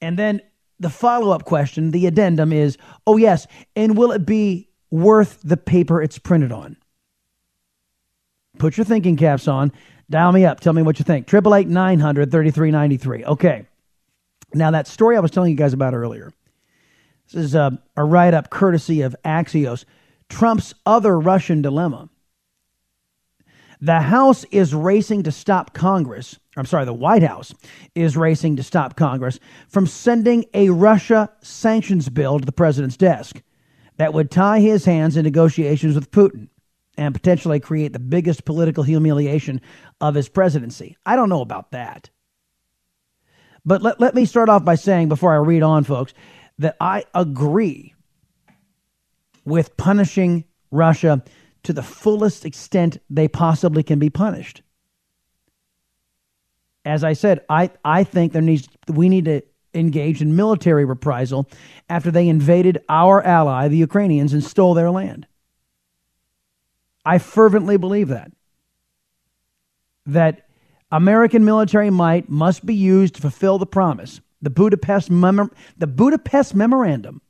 [0.01, 0.43] And then
[0.79, 2.76] the follow-up question, the addendum is:
[3.07, 6.76] Oh yes, and will it be worth the paper it's printed on?
[8.59, 9.72] Put your thinking caps on.
[10.11, 10.61] Dial me up.
[10.61, 11.26] Tell me what you think.
[11.26, 13.24] Triple eight nine hundred thirty three ninety three.
[13.24, 13.66] Okay.
[14.55, 16.32] Now, that story I was telling you guys about earlier,
[17.30, 19.84] this is a, a write up courtesy of Axios
[20.28, 22.09] Trump's other Russian dilemma.
[23.80, 26.38] The House is racing to stop Congress.
[26.57, 27.55] I'm sorry, the White House
[27.94, 29.38] is racing to stop Congress
[29.68, 33.40] from sending a Russia sanctions bill to the president's desk
[33.96, 36.49] that would tie his hands in negotiations with Putin
[36.96, 39.61] and potentially create the biggest political humiliation
[40.01, 40.96] of his presidency.
[41.07, 42.11] I don't know about that.
[43.69, 46.14] But let, let me start off by saying, before I read on, folks,
[46.59, 47.95] that I agree
[49.45, 51.23] with punishing Russia
[51.64, 54.62] to the fullest extent they possibly can be punished.
[56.87, 59.43] As I said, I, I think there needs we need to
[59.75, 61.47] engage in military reprisal
[61.91, 65.27] after they invaded our ally, the Ukrainians, and stole their land.
[67.05, 68.33] I fervently believe that.
[70.07, 70.47] That
[70.91, 77.20] American military might must be used to fulfill the promise, the Budapest, the Budapest Memorandum,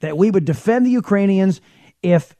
[0.00, 1.60] that we would defend the Ukrainians
[2.02, 2.34] if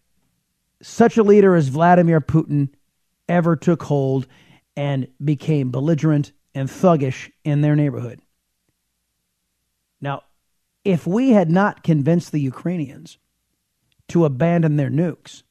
[0.83, 2.71] such a leader as Vladimir Putin
[3.29, 4.27] ever took hold
[4.77, 8.21] and became belligerent and thuggish in their neighborhood.
[10.01, 10.23] Now,
[10.85, 13.19] if we had not convinced the Ukrainians
[14.09, 15.43] to abandon their nukes,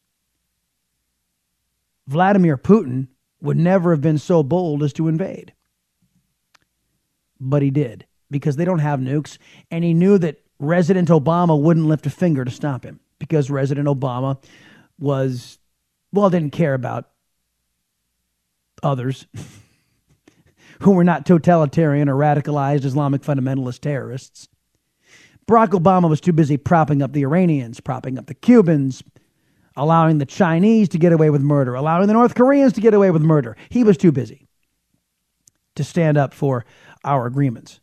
[2.08, 3.08] Vladimir Putin
[3.42, 5.54] would never have been so bold as to invade.
[7.40, 9.38] But he did because they don't have nukes,
[9.72, 13.88] and he knew that Resident Obama wouldn't lift a finger to stop him because Resident
[13.88, 14.42] Obama
[15.00, 15.58] was,
[16.12, 17.10] well, didn't care about
[18.84, 19.26] others
[20.82, 24.48] who were not totalitarian or radicalized Islamic fundamentalist terrorists.
[25.48, 29.04] Barack Obama was too busy propping up the Iranians, propping up the Cubans,
[29.76, 33.12] allowing the Chinese to get away with murder, allowing the North Koreans to get away
[33.12, 33.56] with murder.
[33.70, 34.48] He was too busy
[35.76, 36.66] to stand up for
[37.04, 37.80] our agreements.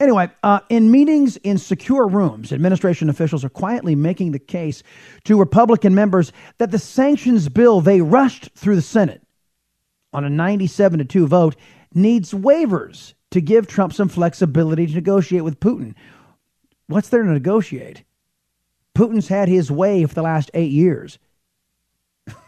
[0.00, 4.82] Anyway, uh, in meetings in secure rooms, administration officials are quietly making the case
[5.24, 9.22] to Republican members that the sanctions bill they rushed through the Senate
[10.12, 11.56] on a 97 to 2 vote
[11.94, 15.94] needs waivers to give Trump some flexibility to negotiate with Putin.
[16.86, 18.04] What's there to negotiate?
[18.94, 21.18] Putin's had his way for the last eight years.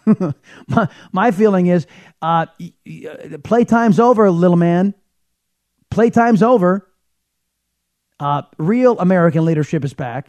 [0.69, 1.87] my, my feeling is
[2.23, 2.47] uh,
[2.87, 4.95] playtime's over, little man.
[5.91, 6.89] Playtime's over.
[8.19, 10.29] Uh, real American leadership is back.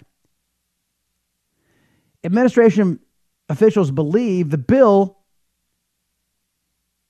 [2.24, 3.00] Administration
[3.48, 5.17] officials believe the bill,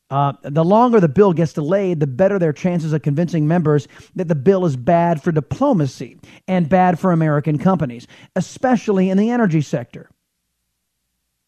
[0.09, 4.29] uh, the longer the bill gets delayed, the better their chances of convincing members that
[4.29, 9.61] the bill is bad for diplomacy and bad for American companies, especially in the energy
[9.61, 10.09] sector,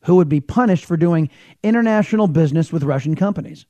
[0.04, 1.30] who would be punished for doing
[1.64, 3.66] international business with Russian companies.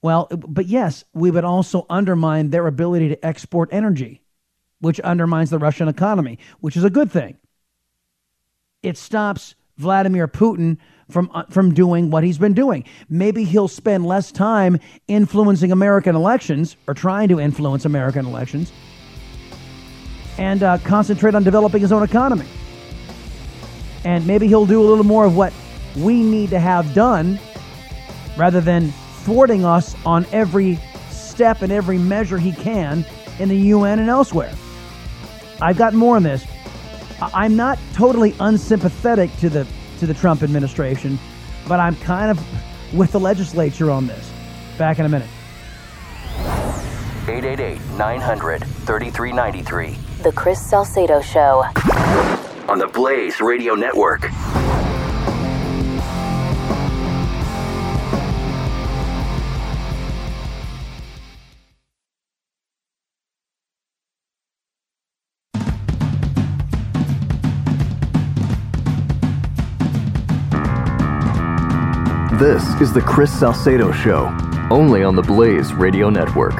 [0.00, 4.22] Well, but yes, we would also undermine their ability to export energy,
[4.80, 7.36] which undermines the Russian economy, which is a good thing.
[8.82, 10.76] It stops Vladimir Putin
[11.10, 12.84] from uh, from doing what he's been doing.
[13.08, 14.78] Maybe he'll spend less time
[15.08, 18.72] influencing American elections or trying to influence American elections
[20.38, 22.46] and uh, concentrate on developing his own economy.
[24.04, 25.52] And maybe he'll do a little more of what
[25.96, 27.38] we need to have done
[28.36, 28.90] rather than
[29.22, 30.78] thwarting us on every
[31.10, 33.04] step and every measure he can
[33.38, 34.52] in the UN and elsewhere.
[35.60, 36.44] I've got more on this.
[37.20, 39.66] I'm not totally unsympathetic to the
[39.98, 41.18] to the Trump administration,
[41.68, 44.32] but I'm kind of with the legislature on this.
[44.78, 45.28] Back in a minute.
[47.26, 49.98] 888 900 3393.
[50.22, 51.64] The Chris Salcedo Show.
[52.68, 54.30] On the Blaze Radio Network.
[72.44, 74.26] This is the Chris Salcedo Show,
[74.70, 76.52] only on the Blaze Radio Network.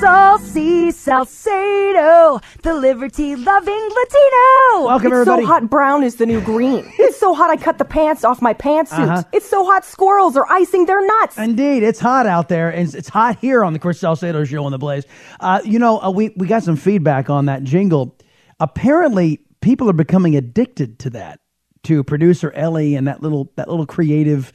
[0.00, 4.84] Saucy Salcedo, the liberty loving Latino.
[4.84, 5.42] Welcome, it's everybody.
[5.44, 6.84] so hot brown is the new green.
[6.98, 9.08] it's so hot I cut the pants off my pantsuit.
[9.08, 9.22] Uh-huh.
[9.32, 11.38] It's so hot squirrels are icing their nuts.
[11.38, 14.62] Indeed, it's hot out there, and it's- it's hot here on the Chris Salcedo Show
[14.66, 15.06] on the Blaze.
[15.40, 18.18] Uh, you know, uh, we we got some feedback on that jingle.
[18.60, 21.40] Apparently, people are becoming addicted to that,
[21.84, 24.52] to producer Ellie and that little that little creative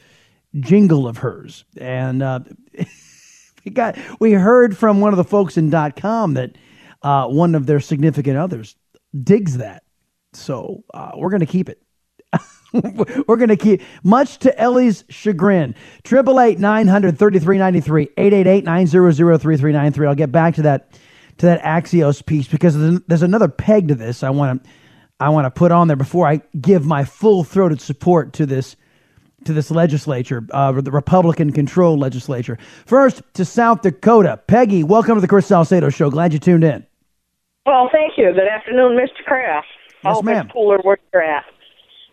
[0.58, 1.64] jingle of hers.
[1.76, 2.40] And uh,
[3.64, 6.56] we got we heard from one of the folks in dot .com that
[7.02, 8.76] uh, one of their significant others
[9.22, 9.84] digs that.
[10.32, 11.82] So uh, we're going to keep it.
[12.72, 15.74] We're going to keep, much to Ellie's chagrin.
[16.04, 19.56] Triple eight nine hundred thirty three ninety three eight eight eight nine zero zero three
[19.56, 20.06] three nine three.
[20.06, 20.92] I'll get back to that
[21.38, 24.22] to that Axios piece because there's, there's another peg to this.
[24.22, 24.70] I want to
[25.20, 28.76] I want to put on there before I give my full throated support to this
[29.44, 32.58] to this legislature, uh, the Republican controlled legislature.
[32.84, 34.84] First to South Dakota, Peggy.
[34.84, 36.10] Welcome to the Chris Salcedo Show.
[36.10, 36.84] Glad you tuned in.
[37.64, 38.32] Well, thank you.
[38.34, 39.24] Good afternoon, Mr.
[39.24, 39.66] Kraft.
[40.04, 40.44] Yes, hope ma'am.
[40.44, 41.44] it's cooler where you're at.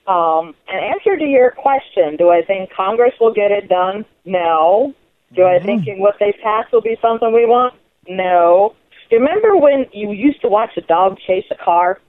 [0.08, 4.06] Um, in answer to your question, do I think Congress will get it done?
[4.24, 4.94] No.
[5.36, 6.00] Do I think Mm-hmm.
[6.02, 7.74] what they pass will be something we want?
[8.08, 8.74] No.
[9.10, 12.00] Do you remember when you used to watch a dog chase a car?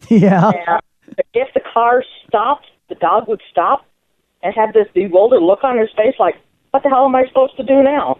[0.08, 0.50] yeah.
[0.50, 0.80] And
[1.34, 3.86] if the car stopped, the dog would stop
[4.42, 6.36] and have this bewildered look on his face like,
[6.70, 8.18] what the hell am I supposed to do now?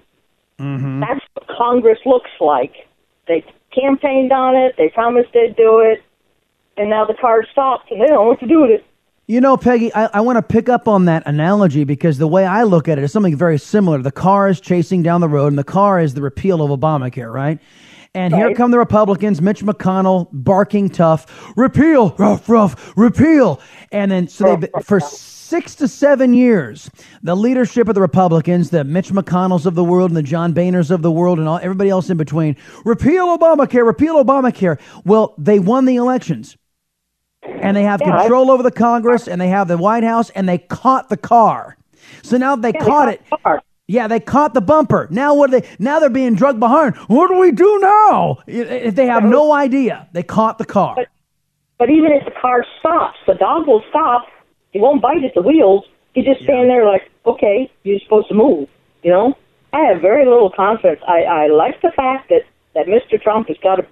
[0.59, 1.01] Mm-hmm.
[1.01, 2.73] That's what Congress looks like.
[3.27, 6.03] They campaigned on it, they promised they'd do it,
[6.77, 8.85] and now the car stopped and they don't know what to do with it.
[9.27, 12.47] You know, Peggy, I, I want to pick up on that analogy because the way
[12.47, 14.01] I look at it is something very similar.
[14.01, 17.31] The car is chasing down the road, and the car is the repeal of Obamacare,
[17.31, 17.59] right?
[18.19, 23.61] And here come the Republicans, Mitch McConnell barking tough, repeal, rough, rough, repeal.
[23.93, 26.91] And then, so they for six to seven years,
[27.23, 30.91] the leadership of the Republicans, the Mitch McConnells of the world and the John Boehners
[30.91, 34.81] of the world and all, everybody else in between, repeal Obamacare, repeal Obamacare.
[35.05, 36.57] Well, they won the elections
[37.45, 40.31] and they have Yeah, I- control over the Congress and they have the White House
[40.31, 41.77] and they caught the car.
[42.23, 43.23] So now they Yeah, they caught caught it.
[43.31, 43.61] the.
[43.91, 45.09] Yeah, they caught the bumper.
[45.11, 45.69] Now what are they?
[45.79, 46.95] Now they're being drugged behind.
[47.09, 48.39] What do we do now?
[48.47, 50.95] If eh, they have no idea, they caught the car.
[51.79, 54.27] But even if the car stops, the dog will stop.
[54.73, 55.87] He won't bite at the wheels.
[56.13, 58.69] He just stand there like, okay, you're supposed to move,
[59.03, 59.35] you know?
[59.73, 61.01] I have very little confidence.
[61.07, 62.43] I, I like the fact that,
[62.75, 63.21] that Mr.
[63.21, 63.87] Trump has got a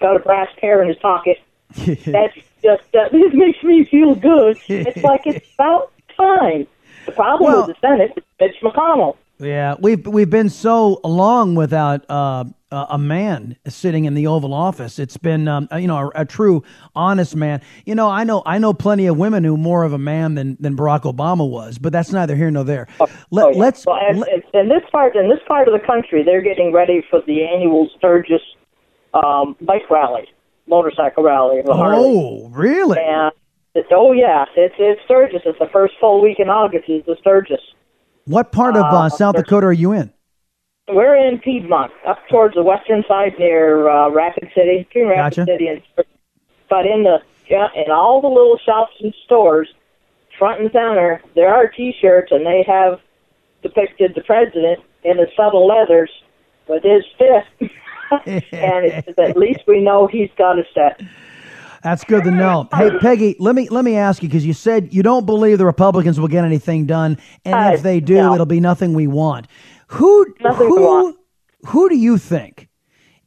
[0.00, 1.38] got a brass pair in his pocket.
[1.74, 4.58] That's just that this makes me feel good.
[4.68, 6.66] It's like it's about time.
[7.04, 9.16] The problem Well- with the Senate Mitch McConnell.
[9.38, 14.98] Yeah, we've we've been so long without uh, a man sitting in the Oval Office.
[14.98, 16.62] It's been um, you know a, a true
[16.94, 17.60] honest man.
[17.84, 20.56] You know, I know I know plenty of women who more of a man than
[20.60, 22.86] than Barack Obama was, but that's neither here nor there.
[23.30, 23.58] Let, Oh, yeah.
[23.58, 26.72] Let's Well, and, and in this part in this part of the country, they're getting
[26.72, 28.40] ready for the annual Sturgis
[29.14, 30.28] um, bike rally,
[30.68, 31.60] motorcycle rally.
[31.66, 32.98] Oh, really?
[33.00, 33.32] And
[33.74, 35.42] it's, oh yeah, it's it's Sturgis.
[35.44, 36.88] It's the first full week in August.
[36.88, 37.60] Is the Sturgis.
[38.26, 40.12] What part of uh, Uh, South Dakota are you in?
[40.88, 45.52] We're in Piedmont, up towards the western side near uh, Rapid City, between Rapid Gotcha.
[45.52, 45.82] City and.
[46.68, 47.18] But in the
[47.48, 49.68] yeah, in all the little shops and stores,
[50.38, 53.00] front and center, there are T-shirts, and they have
[53.62, 56.10] depicted the president in the subtle leathers
[56.66, 57.70] with his fist,
[58.26, 61.00] and it's, at least we know he's got a set.
[61.84, 62.66] That's good to know.
[62.74, 65.66] Hey, Peggy, let me let me ask you because you said you don't believe the
[65.66, 68.32] Republicans will get anything done, and Uh, if they do, no.
[68.34, 69.46] it'll be nothing we want.
[69.88, 71.16] Who Nothing who want.
[71.66, 72.68] who do you think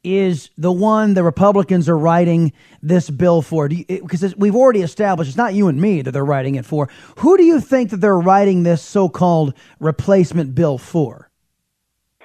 [0.03, 2.51] is the one the Republicans are writing
[2.82, 3.68] this bill for?
[3.70, 6.89] Because we've already established it's not you and me that they're writing it for.
[7.18, 11.30] Who do you think that they're writing this so-called replacement bill for?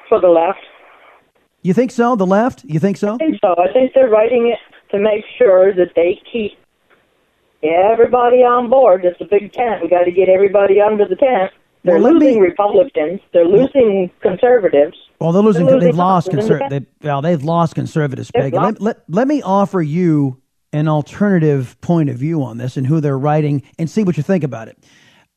[0.09, 0.61] For the left.
[1.61, 2.17] You think so?
[2.17, 2.65] The left?
[2.65, 3.15] You think so?
[3.15, 3.55] I think so.
[3.59, 4.59] I think they're writing it
[4.93, 6.53] to make sure that they keep
[7.63, 9.05] everybody on board.
[9.05, 9.83] It's a big tent.
[9.83, 11.53] We got to get everybody under the tent.
[11.85, 13.21] They're Well, let me- losing Republicans.
[13.33, 14.97] They're losing conservatives.
[15.21, 15.67] Well, they're losing.
[15.67, 18.57] They're they've lost conservatives conser- and they, well, they've lost conservatives, Peggy.
[18.57, 20.41] lost- Let, let, let me offer you
[20.73, 24.23] an alternative point of view on this and who they're writing and see what you
[24.23, 24.79] think about it.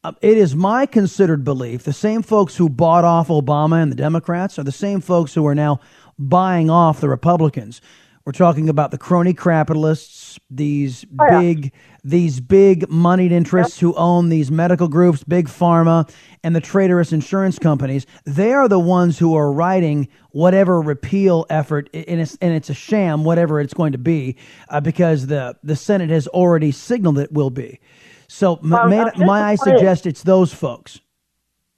[0.03, 3.95] Uh, it is my considered belief the same folks who bought off Obama and the
[3.95, 5.79] Democrats are the same folks who are now
[6.17, 7.81] buying off the Republicans.
[8.25, 11.39] We're talking about the crony capitalists, these Oh, yeah.
[11.41, 11.71] big,
[12.03, 16.09] these big moneyed interests who own these medical groups, big pharma,
[16.43, 18.07] and the traitorous insurance companies.
[18.25, 22.73] They are the ones who are writing whatever repeal effort, and it's and it's a
[22.73, 24.37] sham, whatever it's going to be,
[24.69, 27.79] uh, because the the Senate has already signaled it will be.
[28.27, 29.77] So, Um, may, may I just a point.
[29.79, 30.99] suggest it's those folks?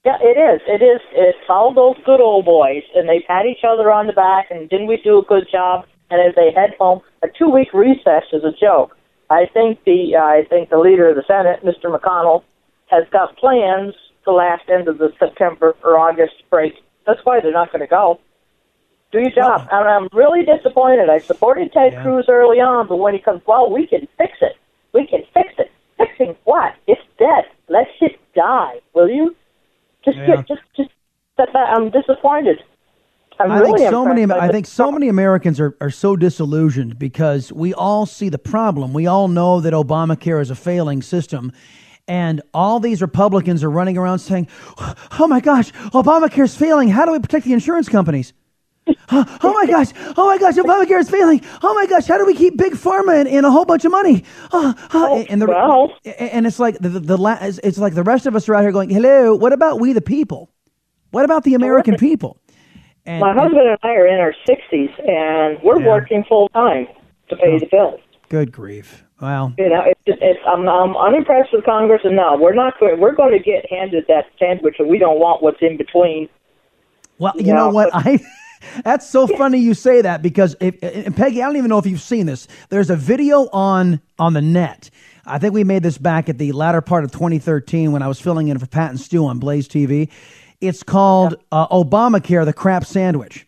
[0.06, 0.62] Yeah, it is.
[0.66, 1.02] It is.
[1.12, 4.50] It's all those good old boys, and they pat each other on the back.
[4.50, 5.86] And didn't we do a good job?
[6.10, 8.95] And as they head home, a two-week recess is a joke.
[9.30, 11.93] I think the uh, I think the leader of the Senate, Mr.
[11.93, 12.43] McConnell,
[12.88, 13.93] has got plans
[14.24, 16.74] to last into the September or August break.
[17.05, 18.20] That's why they're not going to go.
[19.12, 19.68] Do your job.
[19.72, 21.10] And I'm really disappointed.
[21.10, 22.03] I supported Ted Yeah.
[22.03, 24.58] Cruz early on, but when he comes, well, we can fix it.
[24.93, 25.72] We can fix it.
[25.97, 26.74] Fixing what?
[26.88, 27.45] It's dead.
[27.70, 29.36] Let it die, will you?
[30.03, 30.36] Just Yeah.
[30.38, 30.89] get, just, just.
[31.38, 32.64] That, that, I'm disappointed.
[33.39, 34.23] I'm I really think so many.
[34.31, 38.93] I think so many Americans are, are so disillusioned because we all see the problem.
[38.93, 41.51] We all know that Obamacare is a failing system,
[42.07, 44.47] and all these Republicans are running around saying,
[45.19, 46.89] "Oh my gosh, Obamacare is failing.
[46.89, 48.33] How do we protect the insurance companies?"
[49.11, 49.88] oh oh my gosh!
[50.17, 50.55] Oh my gosh!
[50.55, 51.41] Obamacare is failing.
[51.61, 52.07] Oh my gosh!
[52.07, 54.23] How do we keep big pharma and, and a whole bunch of money?
[54.51, 55.93] Oh, oh, and the well.
[56.05, 58.55] and it's like the the, the la- it's it's like the rest of us are
[58.55, 60.49] out here going, "Hello, what about we the people?
[61.11, 62.39] What about the American people?"
[63.08, 65.88] And, My husband and I are in our 60s, and we're Yeah.
[65.88, 66.88] working full time
[67.30, 68.01] to pay the bills.
[68.30, 69.03] Good grief!
[69.22, 69.53] Wow.
[69.58, 72.99] You know, it's just, it's, I'm, I'm unimpressed with Congress, and no, we're not going.
[72.99, 76.28] We're going to get handed that sandwich, and we don't want what's in between.
[77.18, 77.91] Well, you Yeah, know what?
[77.93, 78.20] but- I
[78.84, 82.01] that's so funny you say that because if Peggy, I don't even know if you've
[82.01, 82.47] seen this.
[82.70, 84.89] There's a video on on the net.
[85.26, 88.20] I think we made this back at the latter part of 2013 when I was
[88.20, 90.10] filling in for Pat and Stu on Blaze TV.
[90.62, 93.47] It's called uh, Obamacare: The Crap Sandwich.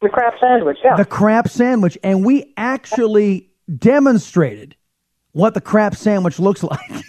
[0.00, 0.96] The crap sandwich, yeah.
[0.96, 4.74] The crap sandwich, and we actually demonstrated
[5.32, 7.04] what the crap sandwich looks like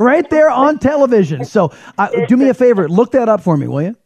[0.00, 1.44] right there on television.
[1.44, 3.96] So, uh, do me a favor, look that up for me, will you?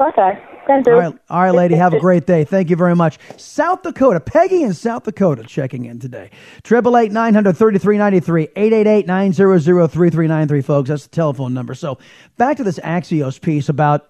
[0.00, 0.92] Okay, can do.
[0.92, 1.74] All right, all right, lady.
[1.74, 2.44] Have a great day.
[2.44, 3.18] Thank you very much.
[3.36, 6.30] South Dakota, Peggy in South Dakota checking in today.
[6.62, 10.10] Triple eight nine hundred thirty three ninety three eight eight eight nine zero zero three
[10.10, 10.62] three nine three.
[10.62, 11.74] Folks, that's the telephone number.
[11.74, 11.98] So
[12.36, 14.08] back to this Axios piece about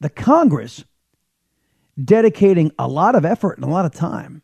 [0.00, 0.84] the Congress
[2.02, 4.42] dedicating a lot of effort and a lot of time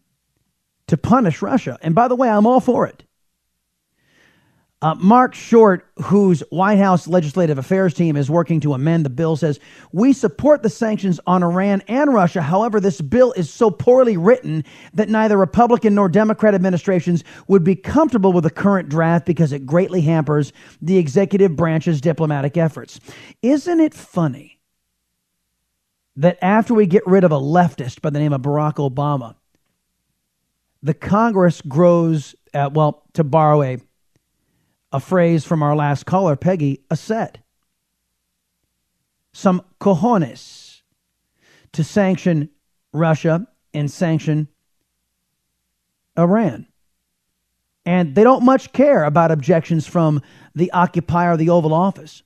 [0.86, 1.78] to punish Russia.
[1.82, 3.04] And by the way, I'm all for it.
[4.80, 9.34] Uh, Marc Short, whose White House Legislative Affairs team is working to amend the bill,
[9.34, 9.58] says
[9.90, 12.40] we support the sanctions on Iran and Russia.
[12.40, 14.64] However, this bill is so poorly written
[14.94, 19.66] that neither Republican nor Democrat administrations would be comfortable with the current draft because it
[19.66, 23.00] greatly hampers the executive branch's diplomatic efforts.
[23.42, 24.60] Isn't it funny
[26.14, 29.34] that after we get rid of a leftist by the name of Barack Obama,
[30.84, 33.78] the Congress grows, uh, well, to borrow a,
[34.92, 37.38] a phrase from our last caller, Peggy, a set.
[39.32, 40.82] Some cojones
[41.72, 42.50] to sanction
[42.92, 44.48] Russia and sanction
[46.18, 46.66] Iran.
[47.84, 50.22] And they don't much care about objections from
[50.54, 52.22] the occupier of the Oval Office.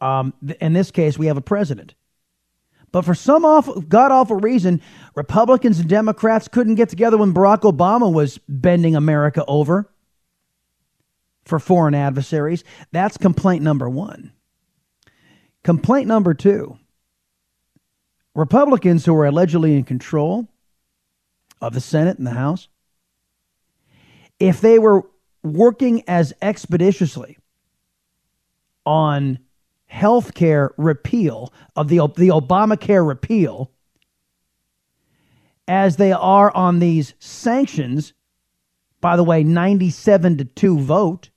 [0.00, 1.94] Um, in this case, we have a president.
[2.92, 4.80] But for some awful, god awful reason,
[5.14, 9.90] Republicans and Democrats couldn't get together when Barack Obama was bending America over
[11.44, 12.64] for foreign adversaries.
[12.92, 14.32] That's complaint number one.
[15.62, 16.78] Complaint number two
[18.34, 20.48] Republicans who are allegedly in control
[21.60, 22.68] of the Senate and the House,
[24.38, 25.02] if they were
[25.42, 27.38] working as expeditiously
[28.86, 29.38] on
[29.86, 33.70] health care repeal of the, the Obamacare repeal
[35.66, 38.12] as they are on these sanctions.
[39.00, 41.30] By the way, 97 to 2 vote.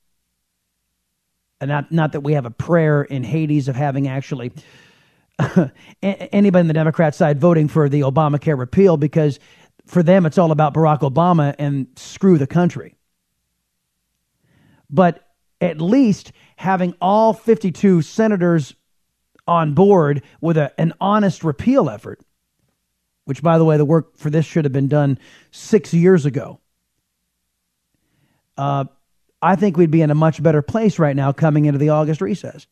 [1.61, 4.51] And not, not that we have a prayer in Hades of having actually
[6.01, 9.39] anybody on the Democrat side voting for the Obamacare repeal because
[9.85, 12.95] for them it's all about Barack Obama and screw the country.
[14.89, 15.25] But
[15.61, 18.75] at least having all 52 senators
[19.47, 22.19] on board with a, an honest repeal effort,
[23.25, 25.17] which, by the way, the work for this should have been done
[25.51, 26.59] six years ago.
[28.57, 28.85] Uh,
[29.41, 32.21] I think we'd be in a much better place right now coming into the August
[32.21, 32.65] recess,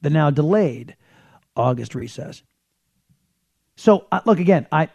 [0.00, 0.96] the now delayed
[1.56, 2.42] August recess.
[3.76, 4.88] So, uh, look again, I,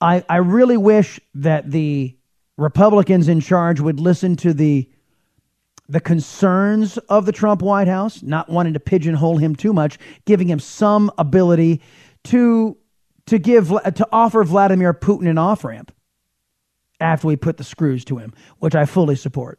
[0.00, 2.16] I, I really wish that the
[2.56, 4.88] Republicans in charge would listen to the
[5.86, 10.48] the concerns of the Trump White House, not wanting to pigeonhole him too much, giving
[10.48, 11.82] him some ability
[12.24, 12.78] to
[13.26, 15.92] to give to offer Vladimir Putin an off ramp
[17.00, 19.58] after we put the screws to him, which I fully support.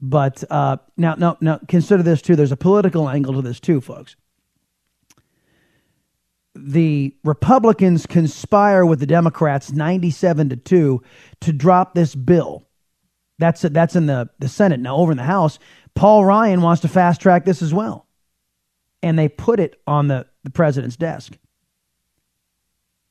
[0.00, 2.36] But uh, now, now, now, consider this too.
[2.36, 4.16] There's a political angle to this too, folks.
[6.54, 11.02] The Republicans conspire with the Democrats, 97 to two,
[11.40, 12.68] to drop this bill
[13.38, 14.80] that's that's in the, the Senate.
[14.80, 15.58] Now, over in the House,
[15.94, 18.06] Paul Ryan wants to fast track this as well.
[19.02, 21.38] And they put it on the, the president's desk.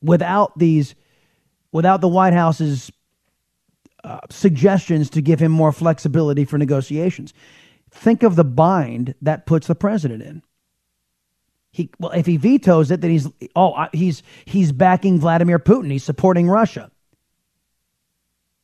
[0.02, 0.96] Without these,
[1.72, 2.92] without the White House's
[4.04, 7.34] uh, suggestions to give him more flexibility for negotiations.
[7.92, 10.44] Think of the bind that puts the president in.
[11.72, 15.92] He well, if he vetoes it, then he's oh he's he's backing Vladimir Putin.
[15.92, 16.92] He's supporting Russia.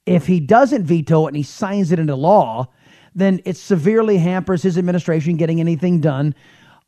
[0.06, 2.68] If he doesn't veto it and he signs it into law,
[3.16, 6.36] then it severely hampers his administration getting anything done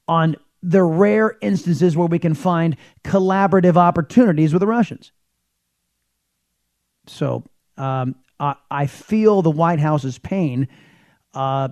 [0.07, 5.11] on the rare instances where we can find collaborative opportunities with the Russians.
[7.07, 7.43] So
[7.77, 10.67] um, I, I, feel the White House's pain.
[11.33, 11.69] Uh,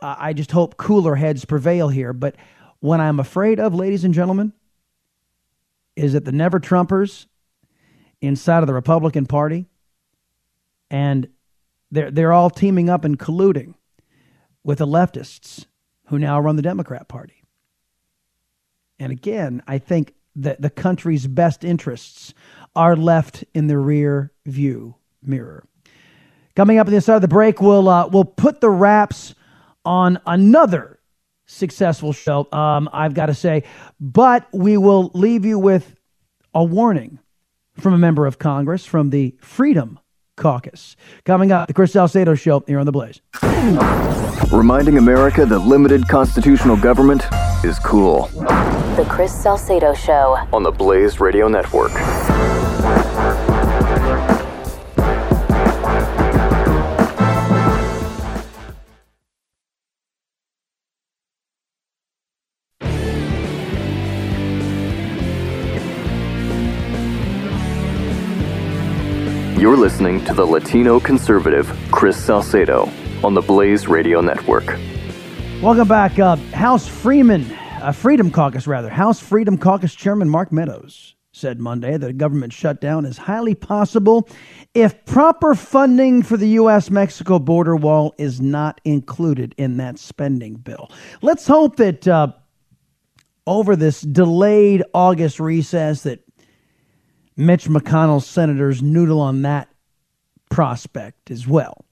[0.00, 2.12] I just hope cooler heads prevail here.
[2.12, 2.36] But
[2.80, 4.52] what I'm afraid of, ladies and gentlemen,
[5.94, 7.26] is that the never Trumpers
[8.20, 9.66] inside of the Republican Party
[10.90, 11.28] and
[11.90, 13.74] they're, they're all teaming up and colluding
[14.64, 15.66] with the leftists
[16.06, 17.42] who now run the Democrat Party.
[18.98, 22.34] And again, I think that the country's best interests
[22.74, 25.64] are left in the rear view mirror.
[26.54, 29.34] Coming up at the start of the break, we'll, uh, we'll put the wraps
[29.84, 31.00] on another
[31.46, 33.64] successful show, um, I've got to say,
[34.00, 35.94] but we will leave you with
[36.54, 37.18] a warning
[37.78, 39.98] from a member of Congress from the Freedom
[40.36, 40.96] Caucus.
[41.24, 43.20] Coming up, the Chris Salcedo Show here on The Blaze.
[44.52, 47.24] Reminding America that limited constitutional government
[47.64, 48.26] is cool.
[48.96, 51.92] The Chris Salcedo Show on the Blaze Radio Network.
[69.82, 72.88] Listening to the Latino conservative Chris Salcedo
[73.24, 74.78] on the Blaze Radio Network.
[75.60, 76.20] Welcome back.
[76.20, 77.52] Uh, House Freeman,
[77.82, 78.88] uh, Freedom Caucus, rather.
[78.88, 84.28] House Freedom Caucus Chairman Mark Meadows said Monday that a government shutdown is highly possible
[84.72, 86.88] if proper funding for the U.S.
[86.88, 90.92] Mexico border wall is not included in that spending bill.
[91.22, 92.28] Let's hope that uh,
[93.48, 96.20] over this delayed August recess that
[97.36, 99.71] Mitch McConnell's senators noodle on that
[100.52, 101.84] prospect as well.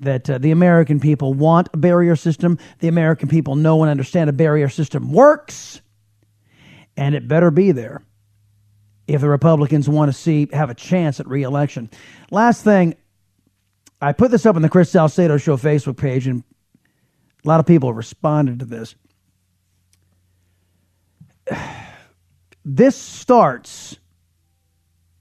[0.00, 2.58] that uh, the American people want a barrier system.
[2.80, 5.80] The American people know and understand a barrier system works,
[6.96, 8.02] and it better be there
[9.06, 11.90] if the Republicans want to see have a chance at reelection.
[12.30, 12.96] Last thing,
[14.00, 16.42] I put this up on the Chris Salcedo Show Facebook page, and
[17.44, 18.94] a lot of people responded to this.
[22.66, 23.98] This starts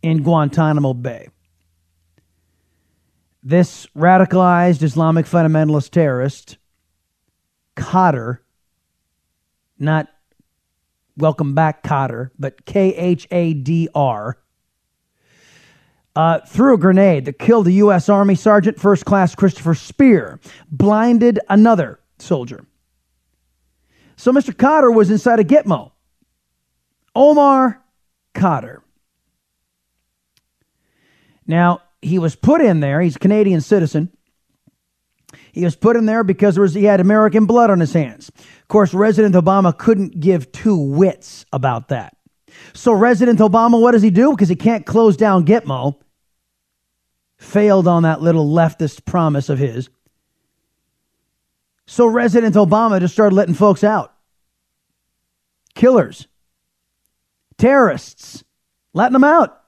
[0.02, 1.28] in Guantanamo Bay.
[3.46, 6.58] This radicalized Islamic fundamentalist terrorist,
[7.76, 8.40] Khadr,
[9.78, 10.08] not
[11.18, 14.38] welcome back Kotter, but K H A D R,
[16.16, 18.08] uh, threw a grenade that killed a U.S.
[18.08, 20.40] Army Sergeant First Class Christopher Speer,
[20.72, 22.66] blinded another soldier.
[24.16, 24.54] So Mr.
[24.54, 25.92] Khadr was inside a Gitmo.
[27.14, 27.84] Omar
[28.34, 28.80] Khadr.
[31.46, 33.02] Now, he was put in there.
[33.02, 34.12] He's a Canadian citizen.
[35.52, 38.30] He was put in there because was, he had American blood on his hands.
[38.38, 42.18] Of course, President Obama couldn't give two wits about that.
[42.74, 44.32] So, President Obama, what does he do?
[44.32, 46.00] Because he can't close down Gitmo,
[47.38, 49.90] failed on that little leftist promise of his.
[51.86, 54.14] So, President Obama just started letting folks out.
[55.76, 56.28] Killers,
[57.58, 58.44] terrorists,
[58.94, 59.63] letting them out.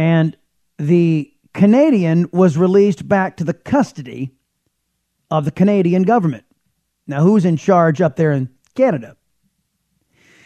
[0.00, 0.34] And
[0.78, 4.30] the Canadian was released back to the custody
[5.30, 6.44] of the Canadian government.
[7.06, 9.18] Now, who's in charge up there in Canada?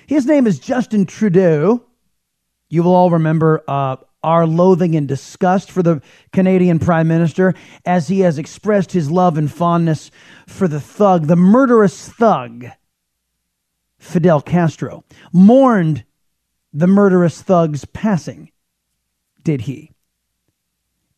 [0.08, 1.84] His name is Justin Trudeau.
[2.68, 6.02] You will all remember uh, our loathing and disgust for the
[6.32, 7.54] Canadian Prime Minister
[7.84, 10.10] as he has expressed his love and fondness
[10.48, 12.66] for the thug, the murderous thug,
[13.98, 15.04] Fidel Castro.
[15.32, 16.02] Mourned
[16.72, 18.50] the murderous thug's passing,
[19.44, 19.90] did he?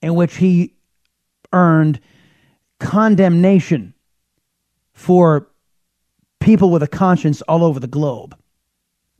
[0.02, 0.74] In which he
[1.52, 2.00] earned
[2.78, 3.94] condemnation
[4.92, 5.48] for
[6.40, 8.36] people with a conscience all over the globe.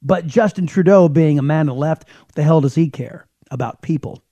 [0.03, 3.27] But Justin Trudeau, being a man of the left, what the hell does he care
[3.51, 4.23] about people?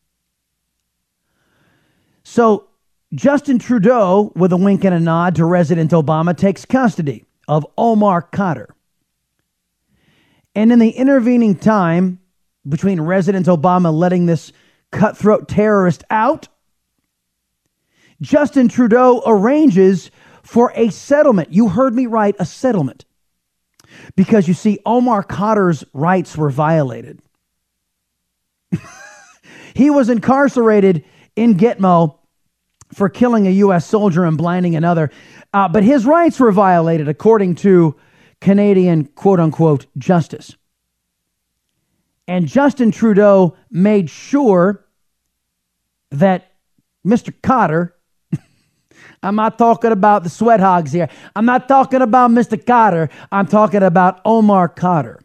[2.22, 2.68] So
[3.14, 8.28] Justin Trudeau, with a wink and a nod to President Obama, takes custody of Omar
[8.32, 8.68] Khadr.
[10.54, 12.20] And in the intervening time
[12.68, 14.52] between President Obama letting this
[14.94, 16.48] cutthroat terrorist out
[18.20, 20.10] Justin Trudeau arranges
[20.42, 21.52] for a settlement.
[21.52, 23.04] You heard me right, a settlement.
[24.16, 27.20] Because you see, Omar Khadr's rights were violated.
[29.74, 31.04] he was incarcerated
[31.36, 32.18] in Gitmo
[32.92, 33.86] for killing a U.S.
[33.86, 35.10] soldier and blinding another,
[35.52, 37.96] uh, but his rights were violated according to
[38.40, 40.54] Canadian quote unquote justice.
[42.26, 44.83] And Justin Trudeau made sure
[46.18, 46.52] that
[47.06, 47.32] Mr.
[47.42, 47.92] Khadr,
[49.22, 51.08] I'm not talking about the sweat hogs here.
[51.36, 52.62] I'm not talking about Mr.
[52.62, 53.10] Kotter.
[53.30, 55.20] I'm talking about Omar Khadr.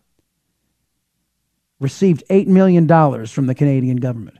[1.79, 2.87] Received $8 million
[3.27, 4.37] from the Canadian government.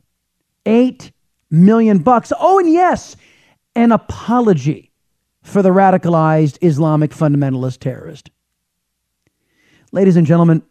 [0.65, 1.11] 8
[1.49, 2.33] million bucks.
[2.37, 3.15] Oh, and yes,
[3.75, 4.91] an apology
[5.43, 8.29] for the radicalized Islamic fundamentalist terrorist.
[9.91, 10.61] Ladies and gentlemen,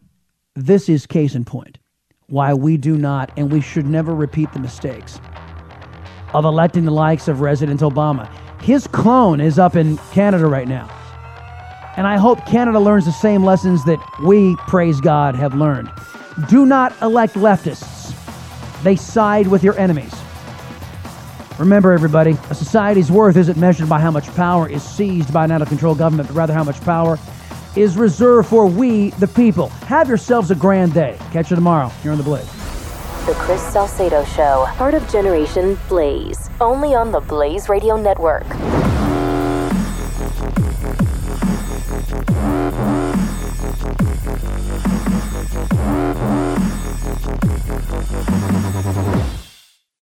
[0.55, 1.79] this is case in point
[2.27, 5.19] why we do not and we should never repeat the mistakes
[6.35, 8.31] of electing the likes of President Obama.
[8.61, 10.89] His clone is up in Canada right now.
[11.97, 15.91] And I hope Canada learns the same lessons that we, praise God, have learned.
[16.49, 18.15] Do not elect leftists,
[18.83, 20.15] they side with your enemies.
[21.59, 25.51] Remember, everybody, a society's worth isn't measured by how much power is seized by an
[25.51, 27.19] out of control government, but rather how much power
[27.75, 29.69] is reserved for we, the people.
[29.89, 31.17] Have yourselves a grand day.
[31.33, 32.68] Catch you tomorrow here on The Blaze.
[33.29, 38.47] The Chris Salcedo Show, part of Generation Blaze, only on the Blaze Radio Network.